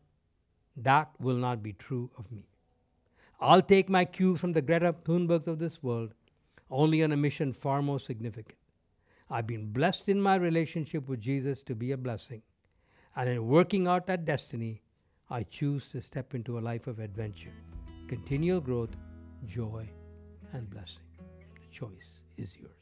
That 0.84 1.10
will 1.20 1.36
not 1.36 1.62
be 1.62 1.74
true 1.74 2.10
of 2.18 2.32
me. 2.32 2.48
I'll 3.42 3.62
take 3.62 3.90
my 3.90 4.06
cue 4.06 4.36
from 4.36 4.54
the 4.54 4.62
Greta 4.62 4.96
Thunbergs 5.04 5.48
of 5.48 5.60
this 5.60 5.82
world, 5.84 6.14
only 6.72 7.04
on 7.04 7.12
a 7.12 7.18
mission 7.18 7.52
far 7.54 7.82
more 7.82 8.00
significant. 8.00 8.58
I've 9.30 9.48
been 9.48 9.72
blessed 9.72 10.10
in 10.10 10.22
my 10.22 10.36
relationship 10.36 11.08
with 11.08 11.22
Jesus 11.22 11.64
to 11.64 11.76
be 11.76 11.92
a 11.92 11.98
blessing. 11.98 12.42
And 13.16 13.30
in 13.30 13.48
working 13.48 13.88
out 13.88 14.08
that 14.08 14.26
destiny, 14.26 14.82
I 15.30 15.44
choose 15.44 15.88
to 15.92 16.02
step 16.02 16.34
into 16.34 16.58
a 16.58 16.62
life 16.62 16.88
of 16.88 17.00
adventure, 17.00 17.54
continual 18.08 18.62
growth, 18.62 18.96
joy, 19.46 19.90
and 20.54 20.70
blessing. 20.70 21.04
The 21.56 21.68
choice 21.72 22.22
is 22.38 22.56
yours. 22.58 22.79